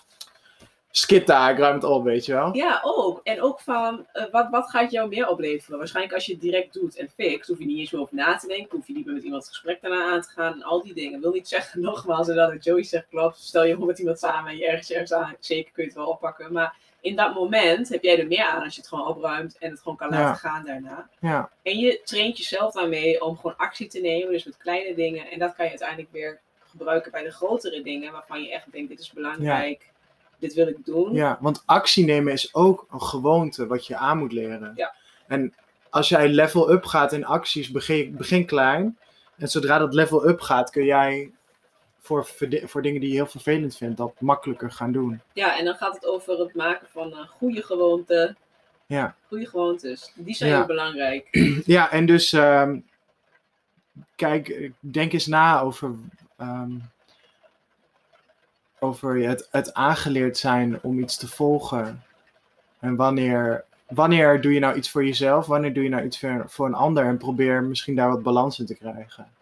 skit 0.98 1.26
daar, 1.26 1.58
ruim 1.58 1.74
het 1.74 1.84
op, 1.84 2.04
weet 2.04 2.26
je 2.26 2.32
wel. 2.32 2.54
Ja, 2.56 2.80
ook. 2.84 3.20
En 3.24 3.42
ook 3.42 3.60
van, 3.60 4.06
eh, 4.12 4.24
wat, 4.30 4.48
wat 4.50 4.70
gaat 4.70 4.90
jou 4.90 5.08
meer 5.08 5.28
opleveren? 5.28 5.78
Waarschijnlijk 5.78 6.14
als 6.14 6.26
je 6.26 6.32
het 6.32 6.40
direct 6.40 6.72
doet 6.72 6.96
en 6.96 7.08
fixt, 7.16 7.48
hoef 7.48 7.58
je 7.58 7.66
niet 7.66 7.78
eens 7.78 7.90
meer 7.90 8.00
over 8.00 8.14
na 8.14 8.36
te 8.36 8.46
denken. 8.46 8.76
Hoef 8.76 8.86
je 8.86 8.92
niet 8.92 9.04
meer 9.04 9.14
met 9.14 9.22
iemand 9.24 9.42
het 9.42 9.52
gesprek 9.52 9.80
daarna 9.80 10.12
aan 10.12 10.20
te 10.22 10.28
gaan. 10.28 10.52
En 10.52 10.62
al 10.62 10.82
die 10.82 10.94
dingen. 10.94 11.20
Wil 11.20 11.32
niet 11.32 11.48
zeggen, 11.48 11.80
nogmaals, 11.90 12.28
en 12.28 12.36
dat 12.36 12.52
het 12.52 12.64
Joey 12.64 12.82
zegt 12.82 13.06
klopt. 13.10 13.38
Stel 13.38 13.64
je 13.64 13.76
met 13.78 13.98
iemand 13.98 14.18
samen 14.18 14.50
en 14.50 14.56
je 14.56 14.66
ergens 14.66 14.90
ergens 14.90 15.12
aan. 15.12 15.36
Zeker 15.40 15.72
kun 15.72 15.82
je 15.82 15.88
het 15.88 15.98
wel 15.98 16.08
oppakken. 16.08 16.52
Maar 16.52 16.76
in 17.00 17.16
dat 17.16 17.34
moment 17.34 17.88
heb 17.88 18.02
jij 18.02 18.18
er 18.18 18.26
meer 18.26 18.44
aan 18.44 18.62
als 18.62 18.74
je 18.74 18.80
het 18.80 18.88
gewoon 18.88 19.06
opruimt 19.06 19.58
en 19.58 19.70
het 19.70 19.80
gewoon 19.80 19.96
kan 19.96 20.10
Ja. 20.10 20.18
laten 20.18 20.36
gaan 20.50 20.64
daarna. 20.64 21.08
Ja, 21.20 21.50
En 21.62 21.78
je 21.78 22.00
traint 22.04 22.38
jezelf 22.38 22.72
daarmee 22.72 23.22
om 23.24 23.36
gewoon 23.36 23.56
actie 23.56 23.86
te 23.88 24.00
nemen. 24.00 24.32
Dus 24.32 24.44
met 24.44 24.56
kleine 24.56 24.94
dingen. 24.94 25.30
En 25.30 25.38
dat 25.38 25.54
kan 25.54 25.64
je 25.64 25.70
uiteindelijk 25.70 26.12
weer 26.12 26.40
gebruiken 26.70 27.10
bij 27.10 27.22
de 27.22 27.30
grotere 27.32 27.82
dingen. 27.82 28.12
Waarvan 28.12 28.42
je 28.42 28.52
echt 28.52 28.72
denkt, 28.72 28.88
dit 28.88 29.00
is 29.00 29.12
belangrijk. 29.12 29.90
Dit 30.38 30.54
wil 30.54 30.68
ik 30.68 30.84
doen. 30.84 31.12
ja, 31.14 31.38
want 31.40 31.62
actie 31.66 32.04
nemen 32.04 32.32
is 32.32 32.54
ook 32.54 32.86
een 32.90 33.02
gewoonte 33.02 33.66
wat 33.66 33.86
je 33.86 33.96
aan 33.96 34.18
moet 34.18 34.32
leren. 34.32 34.72
Ja. 34.76 34.94
En 35.26 35.54
als 35.90 36.08
jij 36.08 36.28
level 36.28 36.70
up 36.70 36.84
gaat 36.84 37.12
in 37.12 37.24
acties, 37.24 37.70
begin, 37.70 38.16
begin 38.16 38.46
klein. 38.46 38.98
En 39.36 39.48
zodra 39.48 39.78
dat 39.78 39.94
level 39.94 40.28
up 40.28 40.40
gaat, 40.40 40.70
kun 40.70 40.84
jij 40.84 41.32
voor, 42.00 42.28
voor 42.64 42.82
dingen 42.82 43.00
die 43.00 43.08
je 43.10 43.14
heel 43.14 43.26
vervelend 43.26 43.76
vindt, 43.76 43.96
dat 43.96 44.20
makkelijker 44.20 44.70
gaan 44.70 44.92
doen. 44.92 45.20
Ja, 45.32 45.58
en 45.58 45.64
dan 45.64 45.74
gaat 45.74 45.94
het 45.94 46.06
over 46.06 46.38
het 46.38 46.54
maken 46.54 46.86
van 46.90 47.16
een 47.16 47.26
goede 47.28 47.62
gewoonte. 47.62 48.36
Ja. 48.86 49.14
Goede 49.28 49.46
gewoontes. 49.46 50.12
Die 50.14 50.34
zijn 50.34 50.50
Ja. 50.50 50.56
heel 50.56 50.66
belangrijk. 50.66 51.28
Ja, 51.64 51.90
en 51.90 52.06
dus 52.06 52.32
ehm, 52.32 52.78
kijk, 54.16 54.70
denk 54.80 55.12
eens 55.12 55.26
na 55.26 55.60
over, 55.60 55.94
ehm, 56.36 56.70
over 58.80 59.16
het, 59.16 59.48
het 59.50 59.74
aangeleerd 59.74 60.38
zijn 60.38 60.78
om 60.82 60.98
iets 60.98 61.16
te 61.16 61.28
volgen. 61.28 62.02
En 62.80 62.96
wanneer, 62.96 63.64
wanneer 63.88 64.40
doe 64.40 64.52
je 64.52 64.60
nou 64.60 64.76
iets 64.76 64.90
voor 64.90 65.04
jezelf, 65.04 65.46
wanneer 65.46 65.74
doe 65.74 65.82
je 65.82 65.88
nou 65.88 66.04
iets 66.04 66.18
voor, 66.18 66.44
voor 66.46 66.66
een 66.66 66.74
ander 66.74 67.04
en 67.04 67.18
probeer 67.18 67.62
misschien 67.62 67.96
daar 67.96 68.08
wat 68.08 68.22
balans 68.22 68.58
in 68.58 68.66
te 68.66 68.74
krijgen. 68.74 69.36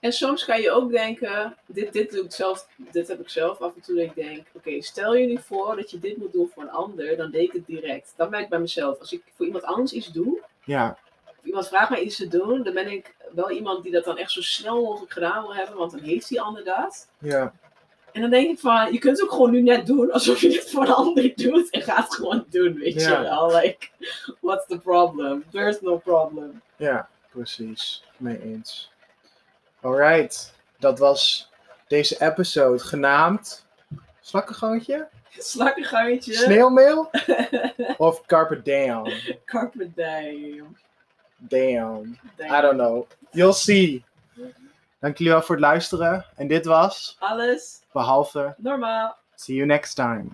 En 0.00 0.12
soms 0.12 0.44
kan 0.44 0.60
je 0.60 0.70
ook 0.70 0.90
denken, 0.90 1.56
dit, 1.66 1.92
dit, 1.92 2.10
doe 2.10 2.24
ik 2.24 2.32
zelf, 2.32 2.68
dit 2.76 3.08
heb 3.08 3.20
ik 3.20 3.28
zelf 3.28 3.60
af 3.60 3.74
en 3.74 3.80
toe 3.80 3.96
dat 3.96 4.04
ik 4.04 4.14
denk, 4.14 4.46
oké, 4.52 4.82
stel 4.82 5.14
je 5.14 5.26
nu 5.26 5.38
voor 5.38 5.76
dat 5.76 5.90
je 5.90 5.98
dit 5.98 6.16
moet 6.16 6.32
doen 6.32 6.50
voor 6.54 6.62
een 6.62 6.70
ander, 6.70 7.16
dan 7.16 7.30
deed 7.30 7.42
ik 7.42 7.52
het 7.52 7.66
direct. 7.66 8.12
Dat 8.16 8.30
merk 8.30 8.42
ik 8.42 8.48
bij 8.48 8.58
mezelf. 8.58 8.98
Als 8.98 9.12
ik 9.12 9.22
voor 9.34 9.46
iemand 9.46 9.64
anders 9.64 9.92
iets 9.92 10.06
doe, 10.06 10.40
Ja, 10.64 10.98
of 11.26 11.44
iemand 11.44 11.68
vraagt 11.68 11.90
mij 11.90 12.00
iets 12.00 12.16
te 12.16 12.28
doen, 12.28 12.62
dan 12.62 12.74
ben 12.74 12.92
ik 12.92 13.14
wel 13.34 13.50
iemand 13.50 13.82
die 13.82 13.92
dat 13.92 14.04
dan 14.04 14.18
echt 14.18 14.30
zo 14.30 14.42
snel 14.42 14.82
mogelijk 14.82 15.12
gedaan 15.12 15.42
wil 15.42 15.54
hebben, 15.54 15.76
want 15.76 15.90
dan 15.90 16.00
heeft 16.00 16.28
die 16.28 16.40
ander 16.40 16.64
dat. 16.64 17.08
ja, 17.18 17.52
En 18.12 18.20
dan 18.20 18.30
denk 18.30 18.50
ik 18.50 18.58
van, 18.58 18.92
je 18.92 18.98
kunt 18.98 19.16
het 19.18 19.26
ook 19.26 19.32
gewoon 19.32 19.50
nu 19.50 19.62
net 19.62 19.86
doen 19.86 20.12
alsof 20.12 20.40
je 20.40 20.48
het 20.52 20.70
voor 20.70 20.82
een 20.82 20.92
ander 20.92 21.32
doet 21.36 21.70
en 21.70 21.82
ga 21.82 21.96
het 22.02 22.14
gewoon 22.14 22.44
doen, 22.50 22.74
weet 22.74 23.00
Ja. 23.02 23.16
je 23.18 23.22
wel. 23.22 23.54
Like, 23.54 23.88
what's 24.40 24.66
the 24.66 24.78
problem? 24.78 25.44
There's 25.50 25.80
no 25.80 25.98
problem. 25.98 26.62
ja, 26.76 27.08
precies. 27.30 28.04
Mee 28.16 28.42
eens. 28.42 28.90
Alright, 29.80 30.54
dat 30.78 30.98
was 30.98 31.50
deze 31.88 32.20
episode 32.20 32.78
genaamd 32.78 33.66
Slakkengangetje? 34.20 35.08
Slakkengangetje. 35.38 36.34
Sneeuwmeel? 36.34 37.10
of 37.98 38.26
Carpe 38.26 38.62
Diem? 38.62 39.02
Carpe 39.44 39.90
diem. 39.94 40.76
Damn. 41.36 42.18
I 42.40 42.60
don't 42.60 42.76
know. 42.76 43.06
You'll 43.30 43.52
see. 43.52 44.04
Dank 45.02 45.18
jullie 45.18 45.32
wel 45.32 45.42
voor 45.42 45.54
het 45.54 45.64
luisteren. 45.64 46.24
En 46.36 46.46
dit 46.48 46.64
was, 46.64 47.16
Alles 47.18 47.82
behalve, 47.92 48.54
normaal. 48.58 49.16
see 49.34 49.56
you 49.56 49.66
next 49.66 49.94
time. 49.94 50.28